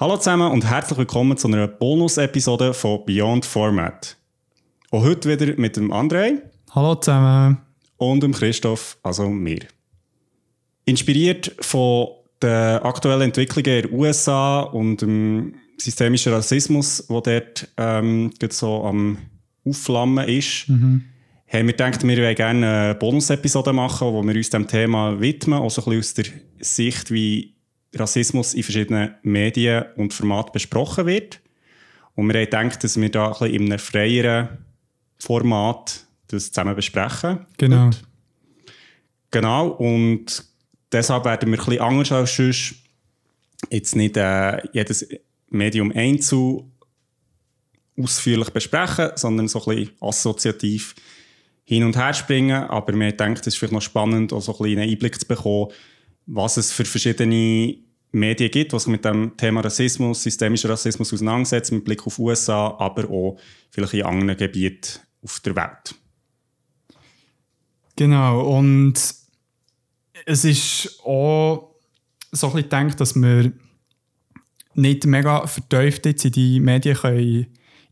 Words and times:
Hallo 0.00 0.16
zusammen 0.16 0.50
und 0.50 0.68
herzlich 0.68 0.98
willkommen 0.98 1.36
zu 1.36 1.46
einer 1.46 1.68
Bonus-Episode 1.68 2.74
von 2.74 3.04
Beyond 3.06 3.44
Format. 3.44 4.16
Auch 4.90 5.04
heute 5.04 5.28
wieder 5.28 5.56
mit 5.56 5.76
dem 5.76 5.92
André. 5.92 6.40
Hallo 6.72 6.96
zusammen. 6.96 7.58
Und 7.96 8.20
dem 8.24 8.32
Christoph, 8.32 8.98
also 9.04 9.28
mir. 9.28 9.60
Inspiriert 10.84 11.54
von 11.60 12.08
den 12.42 12.78
aktuellen 12.82 13.22
Entwicklungen 13.22 13.84
in 13.84 13.88
den 13.88 13.92
USA 13.92 14.62
und 14.62 15.00
dem 15.00 15.54
systemischen 15.78 16.32
Rassismus, 16.32 17.06
der 17.08 17.20
dort 17.20 17.68
ähm, 17.76 18.32
so 18.50 18.82
am 18.82 19.18
Aufflammen 19.64 20.28
ist, 20.28 20.68
mhm. 20.68 21.04
haben 21.46 21.66
wir 21.66 21.72
gedacht, 21.72 22.02
wir 22.02 22.16
wollen 22.16 22.34
gerne 22.34 22.66
eine 22.68 22.94
Bonus-Episode 22.96 23.72
machen, 23.72 24.08
wo 24.08 24.24
wir 24.24 24.34
uns 24.34 24.50
dem 24.50 24.66
Thema 24.66 25.20
widmen, 25.20 25.60
auch 25.60 25.70
so 25.70 25.82
ein 25.82 25.96
bisschen 25.96 26.00
aus 26.00 26.14
der 26.14 26.64
Sicht, 26.64 27.12
wie 27.12 27.53
Rassismus 27.98 28.54
in 28.54 28.62
verschiedenen 28.62 29.14
Medien 29.22 29.84
und 29.96 30.12
Formaten 30.12 30.52
besprochen 30.52 31.06
wird. 31.06 31.40
Und 32.14 32.28
wir 32.28 32.40
haben 32.40 32.44
gedacht, 32.44 32.84
dass 32.84 33.00
wir 33.00 33.10
da 33.10 33.26
ein 33.26 33.32
bisschen 33.32 33.54
in 33.54 33.66
einem 33.66 33.78
freieren 33.78 34.48
Format 35.18 36.04
das 36.28 36.52
zusammen 36.52 36.76
besprechen. 36.76 37.46
Genau. 37.58 37.86
Wird. 37.86 38.02
Genau, 39.30 39.68
und 39.68 40.44
deshalb 40.92 41.24
werden 41.24 41.50
wir 41.50 41.58
ein 41.58 41.64
bisschen 41.64 41.80
anders 41.80 42.12
als 42.12 42.36
sonst 42.36 42.74
jetzt 43.70 43.96
nicht 43.96 44.16
äh, 44.16 44.62
jedes 44.72 45.08
Medium 45.50 45.92
einzeln 45.92 46.70
ausführlich 48.00 48.50
besprechen, 48.50 49.10
sondern 49.16 49.48
so 49.48 49.64
ein 49.64 49.76
bisschen 49.76 49.90
assoziativ 50.00 50.94
hin 51.64 51.84
und 51.84 51.96
her 51.96 52.12
springen. 52.12 52.64
Aber 52.64 52.92
wir 52.94 53.12
denken, 53.12 53.40
es 53.40 53.46
ist 53.46 53.56
vielleicht 53.56 53.72
noch 53.72 53.82
spannend, 53.82 54.32
auch 54.32 54.40
so 54.40 54.52
ein 54.52 54.58
bisschen 54.58 54.78
einen 54.78 54.90
Einblick 54.90 55.18
zu 55.18 55.26
bekommen, 55.26 55.72
was 56.26 56.56
es 56.56 56.72
für 56.72 56.84
verschiedene 56.84 57.76
Medien 58.14 58.50
gibt, 58.50 58.72
die 58.72 58.78
sich 58.78 58.88
mit 58.88 59.04
dem 59.04 59.36
Thema 59.36 59.60
Rassismus, 59.60 60.22
systemischer 60.22 60.70
Rassismus 60.70 61.12
auseinandersetzen, 61.12 61.76
mit 61.76 61.84
Blick 61.84 62.06
auf 62.06 62.18
USA, 62.18 62.76
aber 62.78 63.10
auch 63.10 63.38
vielleicht 63.70 63.94
in 63.94 64.04
anderen 64.04 64.36
Gebieten 64.36 65.00
auf 65.22 65.40
der 65.40 65.56
Welt. 65.56 65.94
Genau, 67.96 68.56
und 68.56 68.94
es 70.26 70.44
ist 70.44 71.00
auch 71.04 71.74
so 72.32 72.48
ein 72.48 72.52
bisschen 72.54 72.70
gedacht, 72.70 73.00
dass 73.00 73.14
wir 73.14 73.52
nicht 74.74 75.06
mega 75.06 75.46
vertieft 75.46 76.06
jetzt 76.06 76.24
in 76.24 76.32
die 76.32 76.60
Medien 76.60 76.96
können 76.96 77.46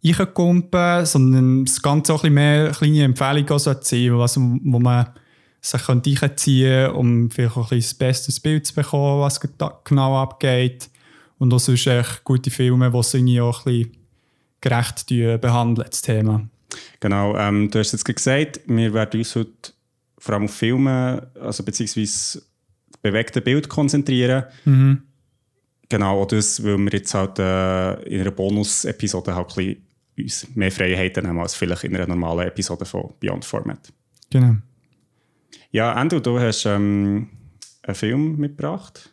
reinkumpen, 0.05 1.07
sondern 1.07 1.65
das 1.65 1.81
Ganze 1.81 2.13
auch 2.15 2.25
ein 2.25 2.35
bisschen 2.35 2.35
mehr 2.35 2.71
kleine 2.73 3.05
Empfehlungen 3.05 3.59
sein, 3.59 4.19
was, 4.19 4.37
wo 4.37 4.79
man 4.81 5.07
sich 5.63 5.89
einziehen 5.89 6.17
könnte, 6.17 6.93
um 6.93 7.31
vielleicht 7.31 7.57
auch 7.57 7.71
ein 7.71 7.79
bisschen 7.79 7.93
das 7.93 7.95
beste 7.95 8.41
Bild 8.41 8.67
zu 8.67 8.75
bekommen, 8.75 9.21
was 9.21 9.41
genau 9.85 10.21
abgeht. 10.21 10.91
Und 11.39 11.55
auch 11.55 11.59
sonst 11.59 11.87
echt 11.87 12.25
gute 12.25 12.51
Filme, 12.51 12.91
die 12.91 12.99
es 12.99 13.15
irgendwie 13.15 13.41
auch 13.41 13.65
ein 13.67 13.73
bisschen 13.73 13.97
gerecht 14.61 15.41
behandeln, 15.41 15.89
das 15.89 16.03
Thema. 16.03 16.47
Genau, 17.01 17.37
ähm, 17.37 17.71
du 17.71 17.79
hast 17.79 17.93
jetzt 17.93 18.05
gesagt, 18.05 18.61
wir 18.67 18.93
werden 18.93 19.21
uns 19.21 19.35
heute 19.35 19.73
vor 20.19 20.35
allem 20.35 20.45
auf 20.45 20.55
Filme, 20.55 21.31
also 21.41 21.63
beziehungsweise 21.63 22.43
bewegte 23.03 23.41
Bild 23.41 23.69
konzentrieren. 23.69 24.45
Mhm. 24.65 25.03
Genau, 25.89 26.25
das, 26.25 26.63
weil 26.65 26.79
wir 26.79 26.93
jetzt 26.93 27.13
halt 27.13 27.39
äh, 27.39 28.03
in 28.05 28.21
einer 28.21 28.31
Bonus-Episode 28.31 29.35
halt 29.35 29.59
ein 29.59 29.77
uns 30.17 30.47
mehr 30.55 30.71
Freiheiten 30.71 31.27
haben 31.27 31.41
als 31.41 31.55
vielleicht 31.55 31.85
in 31.85 31.97
einer 31.97 32.07
normalen 32.07 32.47
Episode 32.47 32.85
von 32.85 33.15
Beyond 33.19 33.45
Format. 33.45 33.93
Genau. 34.31 34.57
Ja, 35.73 35.95
Andrew, 35.95 36.21
du 36.21 36.39
hast 36.39 36.67
ähm, 36.67 37.31
einen 37.83 37.95
Film 37.95 38.37
mitgebracht. 38.37 39.11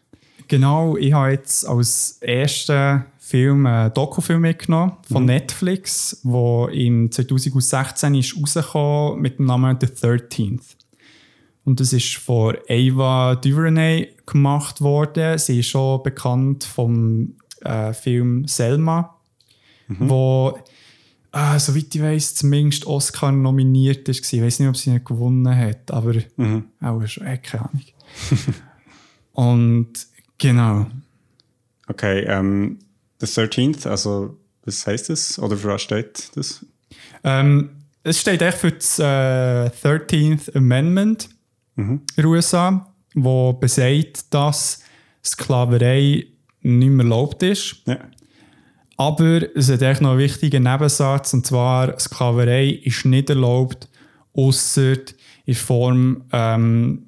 Genau, 0.50 0.98
ich 0.98 1.14
habe 1.14 1.32
jetzt 1.32 1.66
als 1.66 2.18
ersten 2.20 3.06
Film 3.18 3.66
einen 3.66 3.94
Dokufilm 3.94 4.42
mitgenommen 4.42 4.98
von 5.10 5.24
mhm. 5.24 5.28
Netflix, 5.28 6.20
der 6.22 6.68
im 6.74 7.10
2016 7.10 8.14
ist 8.16 8.36
rausgekommen 8.36 9.22
mit 9.22 9.40
dem 9.40 9.46
Namen 9.46 9.78
The 9.80 9.88
13th. 9.88 10.76
Und 11.64 11.80
das 11.80 11.94
ist 11.94 12.16
von 12.16 12.58
Ava 12.68 13.36
DuVernay 13.36 14.16
gemacht 14.26 14.82
worden. 14.82 15.38
Sie 15.38 15.62
ist 15.62 15.68
schon 15.68 16.04
bekannt 16.04 16.66
vom 16.66 17.38
äh, 17.62 17.94
Film 17.94 18.50
Selma, 18.50 19.16
mhm. 19.88 20.10
wo 20.10 20.60
äh, 21.32 21.60
soweit 21.60 21.94
ich 21.94 22.02
weiß, 22.02 22.36
zumindest 22.36 22.86
Oscar 22.88 23.32
nominiert 23.32 24.08
ist. 24.10 24.32
Ich 24.34 24.42
weiß 24.42 24.60
nicht, 24.60 24.70
ob 24.70 24.78
sie 24.78 24.92
nicht 24.92 25.06
gewonnen 25.06 25.48
hat, 25.56 25.92
aber 25.92 26.16
mhm. 26.38 26.66
auch 26.82 27.06
schon, 27.06 27.28
äh, 27.28 27.38
keine 27.38 27.70
Ahnung. 27.70 27.84
Und 29.34 30.08
genau. 30.38 30.88
Okay, 31.88 32.22
ähm, 32.28 32.80
The 33.20 33.28
13th, 33.28 33.88
also 33.88 34.38
was 34.66 34.86
heißt 34.86 35.10
das? 35.10 35.40
Oder 35.40 35.58
für 35.58 35.70
was 35.70 35.82
steht 35.82 36.32
das? 36.36 36.66
Ähm, 37.24 37.70
es 38.04 38.20
steht 38.20 38.42
echt 38.42 38.58
für 38.58 38.72
das 38.72 39.00
äh, 39.00 39.04
13th 39.04 40.56
Amendment 40.56 41.30
mhm. 41.76 42.02
in 42.16 42.24
den 42.24 42.26
USA, 42.26 42.94
wo 43.14 43.54
besagt, 43.54 44.34
dass 44.34 44.82
Sklaverei 45.24 46.28
nicht 46.62 46.90
mehr 46.90 47.06
erlaubt 47.06 47.44
ist. 47.44 47.82
Ja. 47.86 48.00
Aber 49.00 49.56
es 49.56 49.72
hat 49.72 49.82
echt 49.82 50.02
noch 50.02 50.10
einen 50.10 50.20
wichtigen 50.20 50.64
Nebensatz, 50.64 51.34
und 51.34 51.46
zwar, 51.46 51.98
Sklaverei 51.98 52.82
ist 52.84 53.06
nicht 53.06 53.30
erlaubt, 53.30 53.88
außer 54.34 54.96
in 55.46 55.56
Form, 55.56 56.26
ähm, 56.34 57.08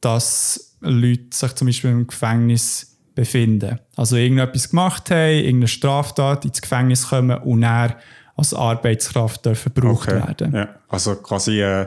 dass 0.00 0.76
Leute 0.80 1.28
sich 1.30 1.52
zum 1.52 1.68
Beispiel 1.68 1.90
im 1.90 2.08
Gefängnis 2.08 2.96
befinden. 3.14 3.78
Also 3.94 4.16
irgendetwas 4.16 4.70
gemacht 4.70 5.08
haben, 5.12 5.36
irgendeine 5.36 5.68
Straftat 5.68 6.44
ins 6.46 6.60
Gefängnis 6.60 7.06
kommen 7.06 7.38
und 7.38 7.60
dann 7.60 7.94
als 8.34 8.52
Arbeitskraft 8.52 9.46
dürfen 9.46 9.72
gebraucht 9.72 10.08
okay. 10.08 10.26
werden. 10.26 10.52
Ja. 10.52 10.68
Also 10.88 11.14
quasi 11.14 11.62
äh, 11.62 11.86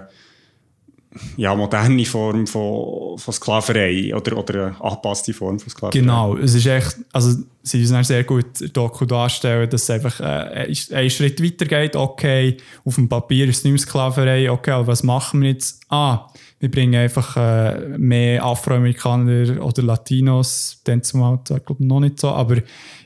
ja, 1.37 1.55
moderne 1.55 2.05
Form 2.05 2.47
von, 2.47 3.17
von 3.17 3.33
Sklaverei 3.33 4.15
oder, 4.15 4.37
oder 4.37 4.67
eine 4.67 4.81
angepasste 4.81 5.33
Form 5.33 5.59
von 5.59 5.69
Sklaverei. 5.69 5.99
Genau, 5.99 6.37
es 6.37 6.53
ist 6.53 6.65
echt, 6.65 6.97
also 7.11 7.43
sie 7.61 7.85
uns 7.85 8.07
sehr 8.07 8.23
gut 8.23 8.45
Doku 8.73 9.05
darstellen, 9.05 9.69
dass 9.69 9.83
es 9.83 9.89
einfach 9.89 10.19
äh, 10.19 10.73
einen 10.91 11.09
Schritt 11.09 11.43
weiter 11.43 11.65
geht, 11.65 11.95
okay, 11.95 12.57
auf 12.85 12.95
dem 12.95 13.07
Papier 13.07 13.47
ist 13.47 13.57
es 13.57 13.63
nicht 13.63 13.73
mehr 13.73 13.79
Sklaverei, 13.79 14.51
okay, 14.51 14.71
aber 14.71 14.87
was 14.87 15.03
machen 15.03 15.41
wir 15.41 15.49
jetzt? 15.49 15.81
Ah, 15.89 16.27
wir 16.59 16.71
bringen 16.71 16.95
einfach 16.95 17.35
äh, 17.35 17.97
mehr 17.97 18.43
Afroamerikaner 18.43 19.63
oder 19.63 19.83
Latinos, 19.83 20.79
dann 20.85 21.03
zumal, 21.03 21.39
ich 21.49 21.65
glaube 21.65 21.85
noch 21.85 21.99
nicht 21.99 22.19
so, 22.19 22.29
aber 22.29 22.57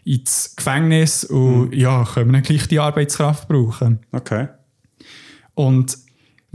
ins 0.06 0.56
Gefängnis 0.56 1.26
und 1.26 1.70
mhm. 1.70 1.74
ja, 1.74 2.06
können 2.06 2.28
wir 2.28 2.34
dann 2.34 2.44
gleich 2.44 2.68
die 2.68 2.80
Arbeitskraft 2.80 3.48
brauchen. 3.48 4.00
Okay. 4.12 4.48
Und 5.56 5.98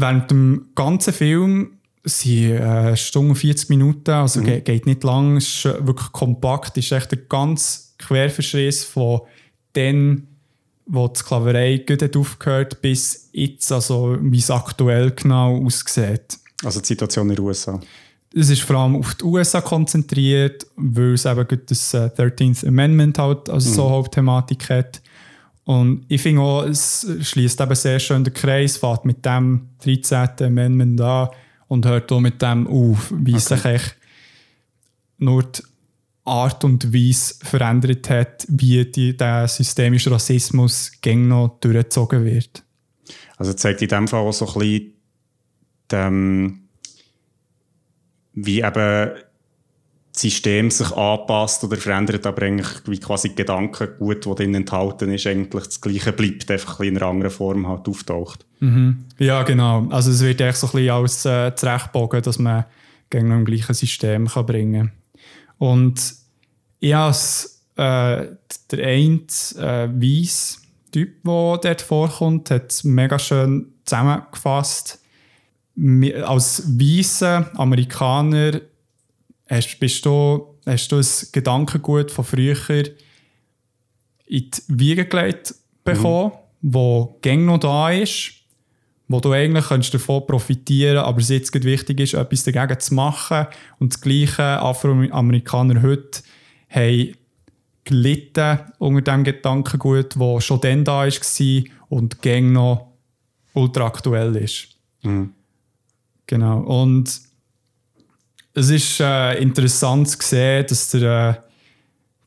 Während 0.03 0.33
dem 0.33 0.71
ganzen 0.75 1.13
Film 1.13 1.79
sind 2.03 2.55
äh, 2.55 2.97
Stunde 2.97 3.37
40 3.37 3.69
Minuten, 3.69 4.11
also 4.11 4.41
mhm. 4.41 4.47
geht, 4.47 4.65
geht 4.65 4.87
nicht 4.87 5.05
lang, 5.05 5.37
ist 5.37 5.65
wirklich 5.65 6.11
kompakt, 6.11 6.77
ist 6.77 6.91
echt 6.91 7.13
der 7.13 7.19
ganz 7.19 7.95
Querverschriss 7.99 8.83
von 8.83 9.21
dem, 9.77 10.27
wo 10.87 11.07
die 11.07 11.21
Sklaverei 11.21 11.85
gut 11.87 12.17
aufgehört 12.17 12.83
bis 12.83 13.29
jetzt, 13.33 13.71
also 13.71 14.17
wie 14.21 14.39
es 14.39 14.51
aktuell 14.51 15.13
genau 15.13 15.65
aussieht. 15.65 16.37
Also 16.65 16.81
die 16.81 16.87
Situation 16.87 17.31
in 17.31 17.37
den 17.37 17.45
USA? 17.45 17.81
Es 18.35 18.51
ist 18.51 18.63
vor 18.63 18.77
allem 18.77 18.97
auf 18.97 19.15
die 19.15 19.25
USA 19.25 19.61
konzentriert, 19.61 20.67
weil 20.75 21.15
es 21.15 21.27
eben 21.27 21.47
das 21.67 21.95
13th 21.95 22.65
äh, 22.65 22.69
Amendment 22.69 23.19
halt 23.19 23.49
also 23.49 23.71
mhm. 23.71 23.75
so 23.75 23.91
Hauptthematik 23.91 24.69
hat. 24.69 25.02
Und 25.65 26.05
ich 26.09 26.21
finde 26.21 26.43
auch, 26.43 26.65
es 26.65 27.07
schließt 27.21 27.61
eben 27.61 27.75
sehr 27.75 28.01
schön 28.01 28.25
den 28.25 28.35
Kreis, 28.35 28.77
fährt 28.77 29.05
mit 29.05 29.25
dem 29.25 29.69
13. 29.85 30.29
Amendment 30.41 31.01
an 31.01 31.29
und 31.69 31.87
hört 31.87 32.11
auch 32.11 32.21
mit 32.21 32.43
dem 32.43 32.67
auf, 32.67 33.13
wie 33.17 33.35
okay. 33.35 33.41
sich 33.41 33.65
echt 33.65 33.97
nur 35.19 35.45
die 35.45 35.63
Art 36.25 36.65
und 36.65 36.93
Weise 36.93 37.35
verändert 37.43 38.11
hat, 38.11 38.47
wie 38.49 38.85
die, 38.85 39.17
der 39.17 39.49
systemische 39.49 40.11
Rassismus 40.11 40.93
gäng 41.01 41.29
noch 41.29 41.59
durchgezogen 41.61 42.25
wird. 42.25 42.65
Also 43.37 43.53
zeigt 43.55 43.83
in 43.83 43.89
dem 43.89 44.09
Fall 44.09 44.21
auch 44.21 44.33
so 44.33 44.47
ein 44.47 44.59
bisschen, 44.59 44.93
dem, 45.91 46.69
wie 48.35 48.63
eben 48.63 49.11
System 50.15 50.71
sich 50.71 50.91
anpasst 50.93 51.65
oder 51.65 51.77
verändert, 51.77 52.27
aber 52.27 52.43
eigentlich 52.43 52.69
wie 52.87 52.99
quasi 52.99 53.31
Gedankengut, 53.31 54.27
das 54.27 54.35
drin 54.37 54.55
enthalten 54.55 55.11
ist, 55.11 55.27
eigentlich 55.27 55.65
das 55.65 55.81
Gleiche 55.81 56.13
bleibt, 56.13 56.51
einfach 56.51 56.81
in 56.81 56.97
einer 56.97 57.07
anderen 57.07 57.33
Form 57.33 57.67
halt 57.67 57.89
auftaucht. 57.89 58.45
Mhm. 58.61 59.05
Ja, 59.19 59.43
genau. 59.43 59.87
Also 59.89 60.11
es 60.11 60.21
wird 60.21 60.41
echt 60.43 60.59
so 60.59 60.67
ein 60.67 60.73
bisschen 60.73 60.91
als 60.91 61.25
äh, 61.25 61.55
zurechtbogen, 61.55 62.23
dass 62.23 62.39
man 62.39 62.67
gegen 63.09 63.33
ein 63.33 63.45
gleiches 63.45 63.79
System 63.79 64.29
kann 64.29 64.47
bringen. 64.47 64.93
Und 65.59 66.15
ja, 66.81 67.09
es, 67.09 67.65
äh, 67.77 68.27
der 68.71 68.87
eine 68.87 69.21
äh, 69.57 69.89
weiss 69.89 70.63
Typ, 70.93 71.23
der 71.25 71.59
dort 71.63 71.81
vorkommt, 71.81 72.51
hat 72.51 72.71
es 72.71 72.85
mega 72.85 73.19
schön 73.19 73.73
zusammengefasst. 73.87 75.01
Als 76.23 76.65
weißer 76.79 77.51
Amerikaner 77.55 78.61
Hast, 79.53 79.79
bist 79.81 80.07
du, 80.07 80.57
hast 80.65 80.91
du 80.91 80.97
ein 80.97 81.07
Gedankengut 81.33 82.11
von 82.11 82.25
früher, 82.25 82.57
in 84.27 84.51
die 84.51 84.63
Wiege 84.69 85.05
gelegt 85.05 85.55
bekommen, 85.85 86.33
mhm. 86.63 86.73
wo 86.73 87.19
gäng 87.21 87.45
noch 87.45 87.59
da 87.59 87.91
ist, 87.91 88.33
wo 89.09 89.21
du 89.21 89.33
eigentlich 89.33 89.67
kannst 89.67 89.93
davon 89.93 90.27
profitieren 90.27 91.05
aber 91.05 91.21
es 91.21 91.29
jetzt 91.29 91.53
wichtig 91.65 92.01
ist, 92.01 92.15
etwas 92.15 92.45
dagegen 92.45 92.81
zu 92.81 92.95
machen. 92.95 93.47
Und 93.79 93.93
das 93.93 94.01
gleiche 94.01 94.43
Afroamerikaner 94.43 95.83
heute 95.83 96.23
haben 96.71 97.15
gelitten 97.85 98.61
unter 98.79 99.03
dem 99.03 99.25
Gedankengut, 99.25 100.19
wo 100.19 100.41
schon 100.41 100.63
dann 100.63 100.85
da 100.85 101.07
war 101.07 101.63
und 101.91 102.23
gäng 102.23 102.53
noch 102.53 102.93
ultra 103.53 103.85
aktuell 103.85 104.35
ist. 104.37 104.69
Mhm. 105.03 105.35
Genau. 106.27 106.61
Und 106.61 107.21
es 108.55 108.71
ist 108.71 109.01
äh, 109.01 109.41
interessant 109.41 110.09
zu 110.09 110.19
sehen, 110.21 110.67
dass, 110.69 110.91
der, 110.91 111.31
äh, 111.31 111.49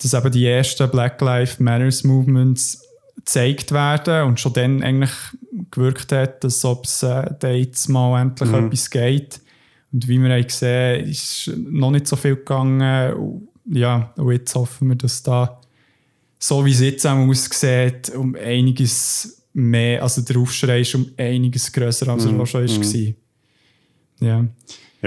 dass 0.02 0.14
eben 0.14 0.32
die 0.32 0.46
ersten 0.48 0.90
Black 0.90 1.22
Lives 1.22 1.60
Matters 1.60 2.04
Movements 2.04 2.82
gezeigt 3.16 3.72
werden 3.72 4.28
und 4.28 4.40
schon 4.40 4.54
dann 4.54 4.84
eigentlich 4.84 5.12
gewirkt 5.72 6.12
hat, 6.12 6.44
dass 6.44 6.66
ob 6.66 6.86
es 6.86 7.04
äh, 7.04 7.58
jetzt 7.58 7.88
mal 7.88 8.22
endlich 8.22 8.50
mhm. 8.50 8.68
etwas 8.68 8.90
geht. 8.90 9.42
Und 9.92 10.08
wie 10.08 10.20
wir 10.20 10.30
haben 10.30 10.44
gesehen, 10.44 11.08
ist 11.08 11.52
noch 11.56 11.92
nicht 11.92 12.08
so 12.08 12.16
viel 12.16 12.36
gegangen. 12.36 13.42
Ja, 13.68 14.14
und 14.18 14.32
jetzt 14.32 14.54
hoffen 14.56 14.90
wir, 14.90 14.96
dass 14.96 15.24
da, 15.24 15.62
so 16.38 16.66
wie 16.66 16.72
es 16.72 16.82
jetzt 16.82 17.08
auch 17.08 17.18
aussieht, 17.18 18.12
um 18.16 18.36
einiges 18.36 19.42
mehr, 19.54 20.04
also 20.04 20.22
der 20.22 20.38
Aufschrei 20.38 20.82
ist 20.82 20.94
um 20.96 21.10
einiges 21.18 21.72
grösser, 21.72 22.10
als 22.10 22.26
er 22.26 22.34
mm. 22.34 22.46
schon 22.46 22.66
ist. 22.66 22.94
Mhm. 22.94 23.16
Ja. 24.20 24.46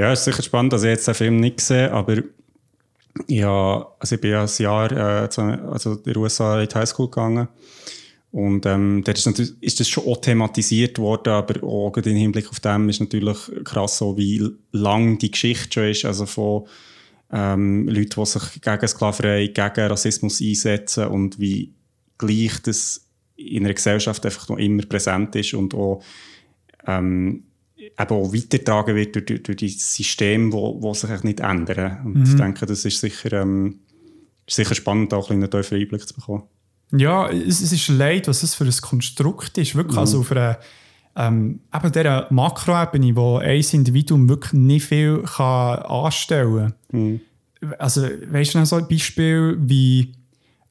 Ja, 0.00 0.12
es 0.12 0.20
ist 0.20 0.24
sicher 0.26 0.42
spannend, 0.42 0.72
dass 0.72 0.82
ich 0.82 0.90
jetzt 0.90 1.08
den 1.08 1.14
Film 1.14 1.40
nicht 1.40 1.58
gesehen 1.58 1.90
aber 1.90 2.22
ja, 3.26 3.86
also 3.98 4.14
ich 4.14 4.20
bin 4.20 4.30
ja 4.30 4.42
ein 4.42 4.50
Jahr 4.58 4.92
äh, 4.92 5.28
also 5.70 5.92
in 5.94 6.02
den 6.02 6.16
USA 6.16 6.60
in 6.60 6.68
die 6.68 6.74
Highschool 6.74 7.10
gegangen. 7.10 7.48
Und 8.30 8.66
ähm, 8.66 9.02
dort 9.04 9.16
ist, 9.16 9.26
natürlich, 9.26 9.54
ist 9.62 9.80
das 9.80 9.88
schon 9.88 10.04
auch 10.04 10.20
thematisiert 10.20 10.98
worden, 10.98 11.32
aber 11.32 11.62
auch 11.64 11.96
im 11.96 12.16
Hinblick 12.16 12.50
auf 12.50 12.60
dem 12.60 12.88
ist 12.88 13.00
natürlich 13.00 13.38
krass 13.64 13.98
so, 13.98 14.18
wie 14.18 14.46
lang 14.70 15.18
die 15.18 15.30
Geschichte 15.30 15.72
schon 15.72 15.88
ist, 15.88 16.04
also 16.04 16.26
von 16.26 16.66
ähm, 17.32 17.88
Leuten, 17.88 18.20
die 18.20 18.26
sich 18.26 18.60
gegen 18.60 18.88
Sklaverei, 18.88 19.46
gegen 19.46 19.86
Rassismus 19.86 20.42
einsetzen 20.42 21.06
und 21.06 21.40
wie 21.40 21.72
gleich 22.18 22.60
das 22.62 23.06
in 23.36 23.64
einer 23.64 23.74
Gesellschaft 23.74 24.24
einfach 24.26 24.48
noch 24.50 24.58
immer 24.58 24.82
präsent 24.84 25.34
ist 25.36 25.54
und 25.54 25.74
auch, 25.74 26.02
ähm, 26.86 27.44
eben 27.78 28.10
auch 28.10 28.32
weitergetragen 28.32 28.94
wird 28.96 29.14
durch, 29.14 29.26
durch, 29.26 29.42
durch 29.42 29.56
die 29.56 29.69
Systeme, 29.69 30.52
wo, 30.52 30.80
wo 30.82 30.94
sich 30.94 31.22
nicht 31.22 31.40
ändern. 31.40 31.98
Und 32.04 32.16
mhm. 32.16 32.25
ich 32.25 32.34
denke, 32.34 32.66
das 32.66 32.84
ist 32.84 33.00
sicher, 33.00 33.32
ähm, 33.34 33.80
ist 34.46 34.56
sicher 34.56 34.75
spannend, 34.75 35.14
auch 35.14 35.30
einen 35.30 35.50
tiefen 35.50 35.78
Einblick 35.78 36.06
zu 36.06 36.14
bekommen. 36.14 36.44
Ja, 36.92 37.28
es, 37.28 37.60
es, 37.60 37.72
ist 37.72 37.88
leid, 37.88 38.28
was 38.28 38.42
es 38.42 38.54
für 38.54 38.64
ein 38.64 38.80
Konstrukt 38.80 39.58
ist. 39.58 39.75
Wirklich, 39.75 39.96
mhm. 39.96 40.00
also 40.00 40.20
auf 40.20 40.32
einer 40.32 40.58
ähm, 41.16 41.60
eben 41.75 41.92
dieser 41.92 42.28
Makroebene, 42.30 43.16
wo 43.16 43.38
ein 43.38 43.64
Individuum 43.72 44.28
wirklich 44.28 44.52
nicht 44.52 44.86
viel 44.86 45.22
kann 45.22 45.81
anstellen 45.81 46.74
kann. 46.90 47.00
Mhm. 47.00 47.20
Also, 47.78 48.02
weißt 48.02 48.54
du 48.54 48.58
noch 48.58 48.66
so 48.66 48.76
ein 48.76 48.86
Beispiel 48.86 49.58
wie 49.60 50.14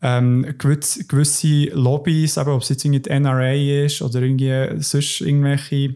ähm, 0.01 0.55
gewisse, 0.57 1.05
gewisse 1.05 1.65
Lobbys, 1.73 2.37
ob 2.37 2.61
es 2.61 2.69
jetzt 2.69 2.85
irgendwie 2.85 3.01
die 3.01 3.09
NRA 3.09 3.53
ist 3.53 4.01
oder 4.01 4.21
irgendwie 4.21 4.81
sonst 4.81 5.21
irgendwelche 5.21 5.95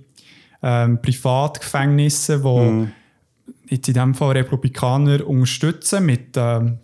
ähm, 0.61 1.01
Privatgefängnisse, 1.01 2.39
die 2.39 2.47
mm. 2.47 2.91
jetzt 3.69 3.87
in 3.87 3.93
diesem 3.93 4.13
Fall 4.13 4.33
Republikaner 4.33 5.25
unterstützen 5.27 6.05
mit 6.05 6.37
ähm, 6.37 6.79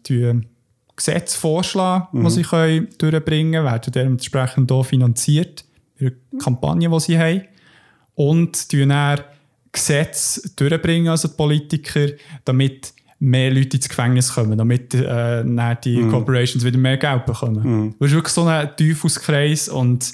Gesetze 0.96 1.38
vorschlagen, 1.38 2.08
mm. 2.12 2.18
die 2.18 2.24
mhm. 2.24 2.30
sie 2.30 2.42
können 2.44 2.88
durchbringen 2.98 3.54
können, 3.54 3.66
werden 3.66 3.92
dementsprechend 3.94 4.72
hier 4.72 4.84
finanziert, 4.84 5.66
ihre 6.00 6.14
Kampagne, 6.42 6.90
die 6.90 7.00
sie 7.00 7.20
haben. 7.20 7.42
Und 8.16 8.72
dann 8.72 9.20
Gesetze 9.72 10.50
durchbringen, 10.56 11.10
also 11.10 11.28
die 11.28 11.36
Politiker, 11.36 12.08
damit 12.46 12.94
mehr 13.20 13.52
Leute 13.52 13.78
ins 13.78 13.90
Gefängnis 13.90 14.34
kommen, 14.34 14.58
damit 14.58 14.94
äh, 14.94 15.44
die 15.76 15.98
mm. 15.98 16.12
Corporations 16.12 16.64
wieder 16.64 16.78
mehr 16.78 16.98
Geld 16.98 17.26
bekommen. 17.26 17.88
Mm. 17.88 17.96
Das 18.00 18.10
ist 18.10 18.16
wirklich 18.16 18.34
so 18.34 18.46
ein 18.46 18.70
Teufelskreis 18.76 19.70
und, 19.70 20.14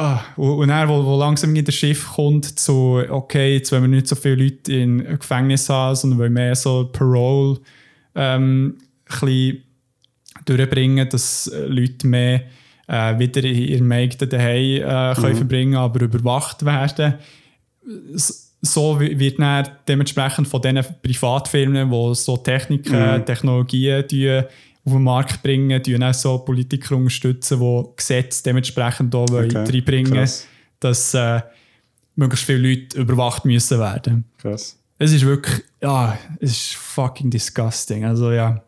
ah, 0.00 0.24
und 0.36 0.68
dann, 0.68 0.88
wo, 0.88 1.04
wo 1.04 1.18
langsam 1.18 1.54
in 1.54 1.64
das 1.64 1.74
Schiff 1.74 2.12
kommt, 2.14 2.58
zu, 2.58 3.02
okay, 3.08 3.54
jetzt 3.54 3.72
wollen 3.72 3.82
wir 3.82 3.88
nicht 3.88 4.08
so 4.08 4.16
viele 4.16 4.44
Leute 4.44 4.72
in 4.72 5.18
Gefängnis 5.18 5.68
haben, 5.68 5.94
sondern 5.94 6.18
wollen 6.18 6.32
mehr 6.32 6.54
so 6.54 6.88
Parole 6.92 7.60
ähm, 8.14 8.78
ein 9.22 9.62
durchbringen, 10.44 11.08
dass 11.08 11.50
Leute 11.66 12.06
mehr 12.06 12.42
äh, 12.88 13.18
wieder 13.18 13.44
in 13.44 13.56
ihrem 13.56 13.92
eigenen 13.92 14.30
Daheim 14.30 14.76
äh, 14.76 15.14
können 15.14 15.34
mm. 15.34 15.36
verbringen 15.36 15.76
aber 15.76 16.02
überwacht 16.02 16.64
werden 16.64 17.14
so 18.62 19.00
wird 19.00 19.38
dann 19.38 19.68
dementsprechend 19.88 20.46
von 20.48 20.60
diesen 20.60 20.84
Privatfirmen, 21.02 21.90
die 21.90 22.14
so 22.14 22.36
Techniken, 22.36 23.16
mhm. 23.16 23.24
Technologien 23.24 24.04
auf 24.84 24.92
den 24.92 25.02
Markt 25.02 25.42
bringen, 25.42 25.82
die 25.82 25.98
dann 25.98 26.12
so 26.14 26.38
Politiker 26.38 26.96
unterstützen, 26.96 27.60
die 27.60 27.84
Gesetze 27.96 28.42
dementsprechend 28.42 29.14
auch 29.14 29.30
okay. 29.30 29.56
reinbringen, 29.56 30.12
Krass. 30.12 30.46
dass 30.80 31.14
äh, 31.14 31.40
möglichst 32.16 32.46
viele 32.46 32.68
Leute 32.68 32.98
überwacht 32.98 33.44
müssen 33.44 33.78
werden. 33.78 34.24
Krass. 34.38 34.78
Es 34.98 35.12
ist 35.12 35.24
wirklich, 35.24 35.64
ja, 35.80 36.18
es 36.40 36.50
ist 36.52 36.74
fucking 36.74 37.30
disgusting. 37.30 38.04
Also 38.04 38.32
ja. 38.32 38.62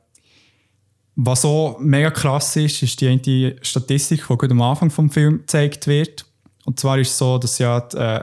Was 1.15 1.45
auch 1.45 1.79
mega 1.79 2.11
krass 2.11 2.57
ist, 2.57 2.83
ist 2.83 3.01
die 3.01 3.09
eine 3.09 3.57
Statistik, 3.61 4.27
die 4.27 4.51
am 4.51 4.63
Anfang 4.63 4.89
des 4.89 5.13
Films 5.13 5.41
gezeigt 5.41 5.87
wird. 5.87 6.25
Und 6.65 6.81
zwar 6.81 6.99
ist 6.99 7.11
es 7.11 7.19
so, 7.19 7.37
dass 7.37 7.59
ja 7.59 7.81
die, 7.81 7.97
äh, 7.99 8.21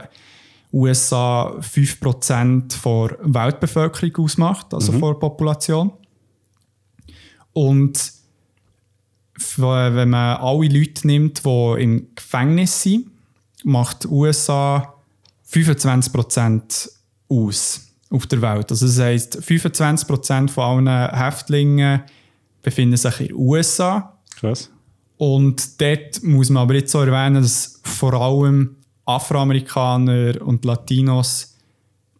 USA 0.72 1.56
5% 1.60 2.82
der 2.84 3.18
Weltbevölkerung 3.22 4.24
ausmacht, 4.24 4.72
also 4.72 4.92
mhm. 4.92 5.00
der 5.00 5.14
Population. 5.14 5.92
Und 7.52 8.12
wenn 9.56 10.10
man 10.10 10.36
alle 10.36 10.68
Leute 10.68 11.06
nimmt, 11.06 11.44
die 11.44 11.82
im 11.82 12.08
Gefängnis 12.14 12.82
sind, 12.82 13.10
macht 13.64 14.04
die 14.04 14.08
USA 14.08 14.94
25% 15.50 16.90
aus 17.28 17.80
auf 18.10 18.26
der 18.26 18.42
Welt. 18.42 18.70
Also 18.70 18.86
das 18.86 18.98
heisst, 18.98 19.38
25% 19.38 20.48
von 20.48 20.88
allen 20.88 21.14
Häftlingen 21.14 22.02
befinden 22.62 22.96
sich 22.96 23.20
in 23.20 23.26
den 23.28 23.36
USA. 23.36 24.18
Krass. 24.36 24.70
Und 25.16 25.80
dort 25.80 26.22
muss 26.22 26.50
man 26.50 26.62
aber 26.62 26.74
jetzt 26.74 26.92
so 26.92 27.00
erwähnen, 27.00 27.42
dass 27.42 27.80
vor 27.84 28.14
allem 28.14 28.76
Afroamerikaner 29.04 30.40
und 30.40 30.64
Latinos 30.64 31.56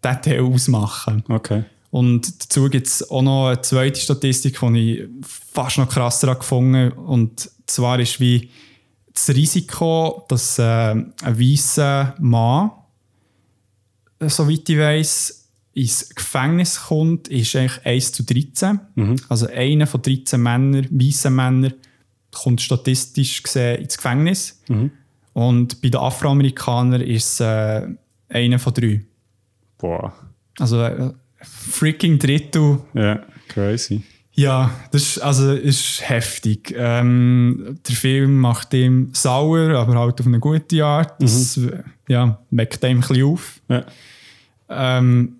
diesen 0.04 0.22
Teil 0.22 0.40
ausmachen. 0.40 1.24
Okay. 1.28 1.64
Und 1.90 2.42
dazu 2.42 2.68
gibt 2.68 2.86
es 2.86 3.10
auch 3.10 3.22
noch 3.22 3.48
eine 3.48 3.60
zweite 3.62 4.00
Statistik, 4.00 4.60
die 4.60 4.98
ich 4.98 5.08
fast 5.22 5.78
noch 5.78 5.88
krasser 5.88 6.34
gefunden 6.34 6.92
habe. 6.92 7.00
Und 7.00 7.50
zwar 7.66 7.98
ist 7.98 8.20
wie 8.20 8.50
das 9.12 9.28
Risiko, 9.30 10.24
dass 10.28 10.58
äh, 10.58 10.62
ein 10.62 11.12
weißer 11.22 12.14
Mann, 12.20 12.70
soweit 14.20 14.68
ich 14.68 14.78
weiß, 14.78 15.48
ins 15.72 16.08
Gefängnis 16.14 16.80
kommt, 16.82 17.28
ist 17.28 17.54
eigentlich 17.56 17.84
1 17.84 18.12
zu 18.12 18.24
13. 18.24 18.80
Mhm. 18.94 19.16
Also 19.28 19.46
einer 19.48 19.86
von 19.86 20.02
13 20.02 20.40
Männern, 20.40 20.86
weißen 20.90 21.34
Männern, 21.34 21.74
kommt 22.30 22.60
statistisch 22.60 23.42
gesehen 23.42 23.82
ins 23.82 23.96
Gefängnis. 23.96 24.60
Mhm. 24.68 24.92
Und 25.32 25.80
bei 25.80 25.88
den 25.88 26.00
Afroamerikanern 26.00 27.00
ist 27.00 27.34
es 27.34 27.40
äh, 27.40 27.88
einer 28.28 28.58
von 28.58 28.74
drei. 28.74 29.00
Boah. 29.78 30.12
Also 30.58 30.82
äh, 30.82 31.12
freaking 31.42 32.18
Drittel. 32.18 32.80
Ja, 32.94 33.20
crazy. 33.48 34.02
Ja, 34.32 34.70
das 34.90 35.02
ist, 35.02 35.18
also, 35.18 35.52
ist 35.52 36.08
heftig. 36.08 36.74
Ähm, 36.76 37.78
der 37.86 37.94
Film 37.94 38.38
macht 38.38 38.72
ihm 38.72 39.10
sauer, 39.12 39.76
aber 39.76 39.98
halt 39.98 40.20
auf 40.20 40.26
eine 40.26 40.38
gute 40.38 40.84
Art. 40.84 41.20
Das 41.20 41.56
mhm. 41.56 41.82
ja, 42.08 42.40
weckt 42.50 42.82
ihm 42.84 42.98
ein 42.98 43.00
bisschen 43.00 43.24
auf. 43.24 43.60
Ja. 43.68 43.84
Ähm, 44.70 45.36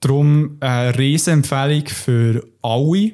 darum 0.00 0.56
eine 0.60 0.98
Riesenempfehlung 0.98 1.86
für 1.86 2.46
alle 2.62 3.12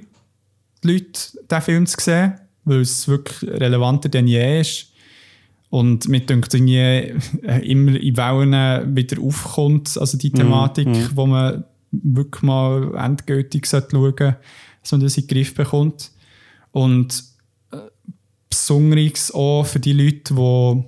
Leute, 0.83 1.21
diesen 1.51 1.63
Film 1.63 1.87
zu 1.87 2.01
sehen, 2.01 2.35
weil 2.65 2.81
es 2.81 3.07
wirklich 3.07 3.49
relevanter 3.49 4.09
denn 4.09 4.27
je 4.27 4.61
ist. 4.61 4.87
Und 5.69 6.09
mir 6.09 6.21
denkt 6.21 6.53
irgendwie 6.53 6.79
äh, 7.47 7.71
immer 7.71 7.95
in 7.95 8.17
Wellen 8.17 8.97
wieder 8.97 9.23
aufkommt, 9.23 9.97
also 9.99 10.19
die 10.19 10.31
mhm, 10.31 10.35
Thematik, 10.35 10.89
mm. 10.89 11.11
wo 11.15 11.27
man 11.27 11.65
wirklich 11.93 12.43
mal 12.43 12.95
endgültig 12.97 13.67
schauen 13.67 13.85
sollte, 13.91 14.37
dass 14.83 14.93
man 14.93 15.01
das 15.01 15.17
in 15.17 15.27
den 15.27 15.35
Griff 15.35 15.55
bekommt. 15.55 16.13
Und 16.73 17.25
äh, 17.73 17.79
besonders 18.49 19.33
auch 19.33 19.65
für 19.65 19.81
die 19.81 19.93
Leute, 19.93 20.35
die 20.35 20.85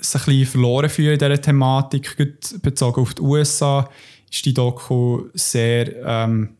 sich 0.00 0.20
ein 0.20 0.26
bisschen 0.26 0.46
verloren 0.46 0.90
fühlen 0.90 1.12
in 1.12 1.18
dieser 1.18 1.40
Thematik, 1.40 2.16
bezogen 2.62 3.00
auf 3.00 3.14
die 3.14 3.22
USA, 3.22 3.88
ist 4.30 4.44
die 4.44 4.54
Doku 4.54 5.24
sehr 5.34 5.94
ähm, 6.04 6.56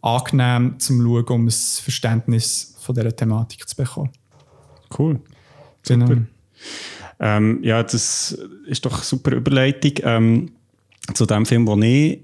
angenehm 0.00 0.78
zum 0.78 1.00
Schauen, 1.00 1.24
um 1.24 1.46
ein 1.46 1.50
Verständnis 1.50 2.74
von 2.80 2.94
dieser 2.94 3.14
Thematik 3.14 3.68
zu 3.68 3.76
bekommen. 3.76 4.10
Cool. 4.98 5.20
Genau. 5.86 6.06
Super. 6.06 6.22
Ähm, 7.20 7.60
ja, 7.62 7.82
das 7.82 8.36
ist 8.66 8.84
doch 8.84 8.94
eine 8.94 9.02
super 9.02 9.32
Überleitung 9.32 9.92
ähm, 10.02 10.50
zu 11.14 11.24
dem 11.24 11.46
Film, 11.46 11.66
den 11.66 11.82
ich 11.82 12.20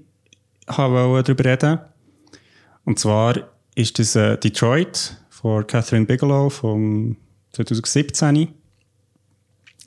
habe 0.69 1.23
darüber 1.23 1.45
reden 1.45 1.79
Und 2.85 2.99
zwar 2.99 3.35
ist 3.75 3.99
das 3.99 4.15
äh, 4.15 4.37
Detroit 4.37 5.17
von 5.29 5.65
Catherine 5.65 6.05
Bigelow 6.05 6.49
von 6.49 7.17
2017. 7.53 8.49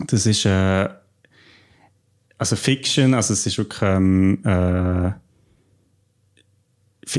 Das 0.06 0.26
ist 0.26 0.46
äh, 0.46 0.88
also 2.38 2.56
Fiction, 2.56 3.14
also 3.14 3.34
es 3.34 3.46
ist 3.46 3.58
wirklich 3.58 3.82
ähm, 3.82 4.40
äh, 4.44 5.12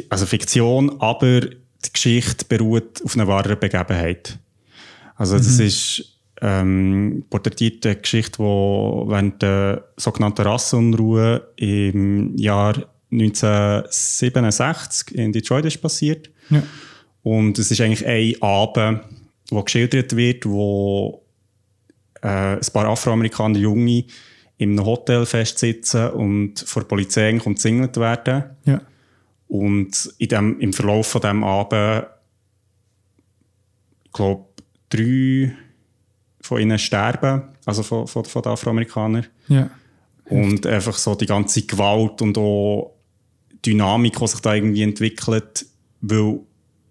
also 0.09 0.25
Fiktion, 0.25 0.99
aber 0.99 1.41
die 1.41 1.93
Geschichte 1.93 2.45
beruht 2.45 3.01
auf 3.03 3.15
einer 3.15 3.27
wahren 3.27 3.59
Begebenheit. 3.59 4.39
Also 5.15 5.37
das 5.37 5.59
mhm. 5.59 5.65
ist 5.65 6.19
ähm, 6.41 7.25
porträtiert 7.29 7.85
eine 7.85 7.95
Geschichte, 7.95 8.37
die 8.39 8.43
während 8.43 9.41
der 9.41 9.87
sogenannten 9.97 10.41
Rassenunruhe 10.41 11.47
im 11.55 12.35
Jahr 12.37 12.92
1967 13.13 15.15
in 15.15 15.31
Detroit 15.31 15.65
ist 15.65 15.81
passiert. 15.81 16.29
Ja. 16.49 16.63
Und 17.23 17.57
es 17.57 17.71
ist 17.71 17.81
eigentlich 17.81 18.05
ein 18.05 18.41
Abend, 18.41 19.01
wo 19.49 19.63
geschildert 19.63 20.15
wird, 20.15 20.45
wo 20.45 21.23
äh, 22.21 22.27
ein 22.27 22.59
paar 22.73 22.85
Afroamerikaner 22.85 23.59
Junge 23.59 24.05
in 24.57 24.71
einem 24.71 24.85
Hotel 24.85 25.25
festsitzen 25.25 26.11
und 26.11 26.59
vor 26.59 26.83
der 26.83 26.87
Polizei 26.87 27.39
umzingelt 27.39 27.97
werden. 27.97 28.43
Ja. 28.65 28.81
Und 29.47 30.13
in 30.17 30.27
dem, 30.27 30.59
im 30.59 30.73
Verlauf 30.73 31.07
von 31.07 31.21
diesem 31.21 31.43
Abend, 31.43 32.07
ich 34.05 34.11
glaube, 34.11 34.45
drei 34.89 35.53
von 36.41 36.61
ihnen 36.61 36.79
sterben, 36.79 37.43
also 37.65 37.83
von, 37.83 38.07
von, 38.07 38.25
von 38.25 38.41
den 38.41 38.51
Afroamerikanern. 38.51 39.25
Ja. 39.47 39.69
Und 40.25 40.65
einfach 40.65 40.97
so 40.97 41.15
die 41.15 41.25
ganze 41.25 41.63
Gewalt 41.63 42.21
und 42.21 42.37
auch 42.37 42.93
Dynamik, 43.65 44.17
die 44.19 44.27
sich 44.27 44.39
da 44.41 44.53
irgendwie 44.53 44.83
entwickelt, 44.83 45.65
weil 46.01 46.39